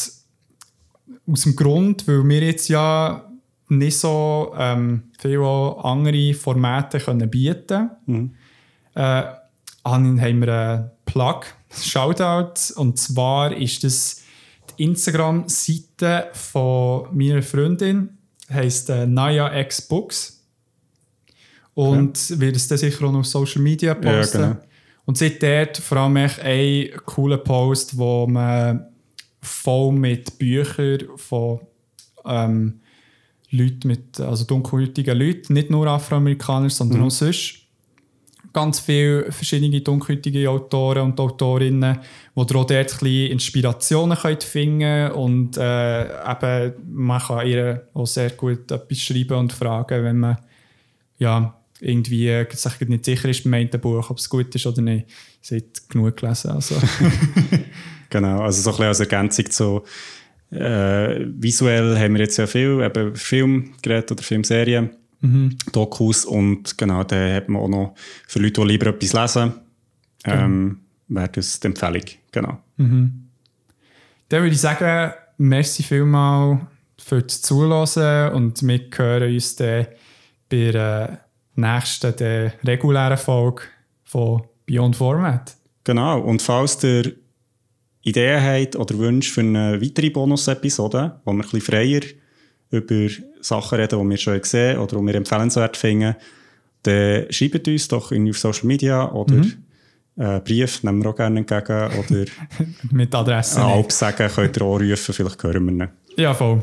aus 1.30 1.42
dem 1.42 1.56
Grund, 1.56 2.06
weil 2.08 2.28
wir 2.28 2.42
jetzt 2.42 2.68
ja 2.68 3.30
nicht 3.68 3.98
so 3.98 4.52
ähm, 4.58 5.04
viele 5.18 5.76
andere 5.82 6.34
Formate 6.34 6.98
können 6.98 7.30
bieten 7.30 7.90
mhm. 8.06 8.34
äh, 8.94 9.22
haben 9.84 10.16
wir 10.20 10.52
einen 10.52 10.90
Plug, 11.06 11.40
Shoutout, 11.70 12.74
und 12.76 12.98
zwar 12.98 13.56
ist 13.56 13.84
das 13.84 14.22
die 14.76 14.84
Instagram-Seite 14.84 16.28
von 16.32 17.08
meiner 17.12 17.42
Freundin, 17.42 18.18
heisst 18.52 18.90
äh, 18.90 19.06
Naya 19.06 19.58
X 19.60 19.82
Books 19.82 20.44
und 21.74 22.18
okay. 22.18 22.40
wird 22.40 22.56
es 22.56 22.68
dann 22.68 22.78
sicher 22.78 23.06
auch 23.06 23.14
auf 23.14 23.26
Social 23.26 23.62
Media 23.62 23.94
posten. 23.94 24.40
Ja, 24.40 24.48
genau. 24.48 24.60
Und 25.06 25.18
seit 25.18 25.42
dort 25.42 25.78
vor 25.78 25.98
allem 25.98 26.16
einen 26.16 26.90
coolen 27.06 27.42
Post, 27.42 27.96
wo 27.96 28.26
man 28.26 28.89
voll 29.42 29.92
mit 29.92 30.38
Büchern 30.38 31.00
von 31.16 31.60
ähm, 32.24 32.80
Leuten 33.50 33.88
mit, 33.88 34.20
also 34.20 34.44
dunkelhäutigen 34.44 35.18
Leuten, 35.18 35.54
nicht 35.54 35.70
nur 35.70 35.86
Afroamerikaner, 35.86 36.70
sondern 36.70 37.00
mhm. 37.00 37.06
auch 37.06 37.10
sonst. 37.10 37.56
Ganz 38.52 38.80
viele 38.80 39.30
verschiedene 39.30 39.80
dunkelhäutige 39.80 40.50
Autoren 40.50 41.02
und 41.02 41.20
Autorinnen, 41.20 42.00
wo 42.34 42.42
ihr 42.42 42.56
auch 42.56 42.66
dort 42.66 42.72
ein 42.72 42.84
bisschen 42.84 43.30
Inspirationen 43.30 44.18
könnt 44.18 44.42
finden 44.42 45.12
und 45.12 45.56
äh, 45.56 46.02
eben, 46.02 46.74
man 46.88 47.20
kann 47.20 47.46
ihr 47.46 47.86
auch 47.94 48.06
sehr 48.06 48.30
gut 48.30 48.70
etwas 48.72 48.98
schreiben 48.98 49.38
und 49.38 49.52
fragen, 49.52 50.02
wenn 50.02 50.18
man 50.18 50.38
ja, 51.18 51.54
irgendwie 51.80 52.44
sich 52.50 52.80
nicht 52.88 53.04
sicher 53.04 53.28
ist 53.28 53.44
beim 53.44 53.54
einen 53.54 53.80
Buch, 53.80 54.10
ob 54.10 54.18
es 54.18 54.28
gut 54.28 54.52
ist 54.54 54.66
oder 54.66 54.82
nicht. 54.82 55.06
Sie 55.40 55.56
hat 55.56 55.88
genug 55.88 56.16
gelesen. 56.16 56.50
Also. 56.50 56.74
Genau, 58.10 58.42
also 58.42 58.60
so 58.60 58.70
ein 58.70 58.72
bisschen 58.72 58.86
als 58.86 59.00
Ergänzung 59.00 59.50
zu 59.50 59.82
äh, 60.50 61.26
visuell 61.40 61.96
haben 61.96 62.14
wir 62.14 62.22
jetzt 62.22 62.36
ja 62.36 62.46
viel, 62.46 62.80
eben 62.82 63.14
Filmgeräte 63.14 64.14
oder 64.14 64.22
Filmserien, 64.22 64.90
mhm. 65.20 65.56
Dokus 65.72 66.24
und 66.24 66.76
genau, 66.76 67.04
da 67.04 67.34
hat 67.34 67.48
man 67.48 67.62
auch 67.62 67.68
noch 67.68 67.94
für 68.26 68.40
Leute, 68.40 68.60
die 68.60 68.66
lieber 68.66 68.86
etwas 68.88 69.12
lesen, 69.12 69.52
ähm, 70.24 70.64
mhm. 70.64 70.80
wäre 71.08 71.28
das 71.28 71.60
die 71.60 71.68
Empfehlung, 71.68 72.02
genau. 72.32 72.58
Mhm. 72.76 73.28
Dann 74.28 74.42
würde 74.42 74.54
ich 74.54 74.60
sagen, 74.60 75.12
merci 75.38 75.82
vielmal 75.82 76.66
für 76.98 77.22
das 77.22 77.42
Zuhören 77.42 78.32
und 78.34 78.62
wir 78.66 78.80
hören 78.96 79.32
uns 79.32 79.56
dann 79.56 79.86
bei 80.48 80.72
der 80.72 81.20
nächsten, 81.54 82.14
der 82.16 82.54
regulären 82.64 83.18
Folge 83.18 83.62
von 84.04 84.42
Beyond 84.66 84.96
Format. 84.96 85.56
Genau, 85.84 86.20
und 86.20 86.42
falls 86.42 86.78
der 86.78 87.12
Ideen 88.02 88.42
habt 88.42 88.76
oder 88.76 88.98
Wünsche 88.98 89.30
für 89.32 89.40
eine 89.40 89.80
weitere 89.80 90.10
Bonus-Episode, 90.10 91.20
wo 91.24 91.32
wir 91.32 91.38
ein 91.38 91.42
bisschen 91.42 91.60
freier 91.60 92.00
über 92.70 93.08
Sachen 93.40 93.78
reden, 93.78 94.00
die 94.00 94.10
wir 94.10 94.16
schon 94.16 94.40
gesehen 94.40 94.78
oder 94.78 94.98
die 94.98 95.06
wir 95.06 95.14
empfehlenswert 95.16 95.76
finden, 95.76 96.14
dann 96.82 97.26
schreibt 97.30 97.66
uns 97.68 97.88
doch 97.88 98.12
auf 98.12 98.38
Social 98.38 98.66
Media 98.66 99.10
oder 99.12 99.34
mhm. 99.34 99.64
äh, 100.16 100.40
Brief, 100.40 100.82
nehmen 100.82 101.02
wir 101.02 101.10
auch 101.10 101.16
gerne 101.16 101.40
entgegen. 101.40 101.90
Oder 101.98 102.24
Mit 102.90 103.14
Adresse. 103.14 103.60
Alp 103.60 103.92
sagen, 103.92 104.30
könnt 104.34 104.56
ihr 104.56 104.62
auch 104.62 104.80
rufen, 104.80 105.14
vielleicht 105.14 105.42
hören 105.42 105.66
wir 105.66 105.72
ihn. 105.72 105.88
Ja, 106.16 106.32
voll. 106.32 106.62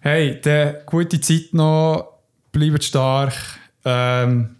Hey, 0.00 0.40
dann 0.40 0.76
gute 0.86 1.20
Zeit 1.20 1.52
noch, 1.52 2.18
bleibt 2.50 2.82
stark, 2.82 3.34
ähm, 3.84 4.56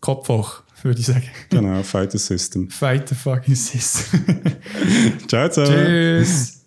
Kopf 0.00 0.28
hoch 0.28 0.62
würde 0.84 1.00
ich 1.00 1.06
sagen. 1.06 1.28
Genau, 1.48 1.82
fight 1.82 2.12
the 2.12 2.18
system. 2.18 2.68
Fight 2.70 3.08
the 3.08 3.14
fucking 3.14 3.54
system. 3.54 4.24
ciao, 5.28 5.48
ciao. 5.48 5.64
Tschüss. 5.66 6.59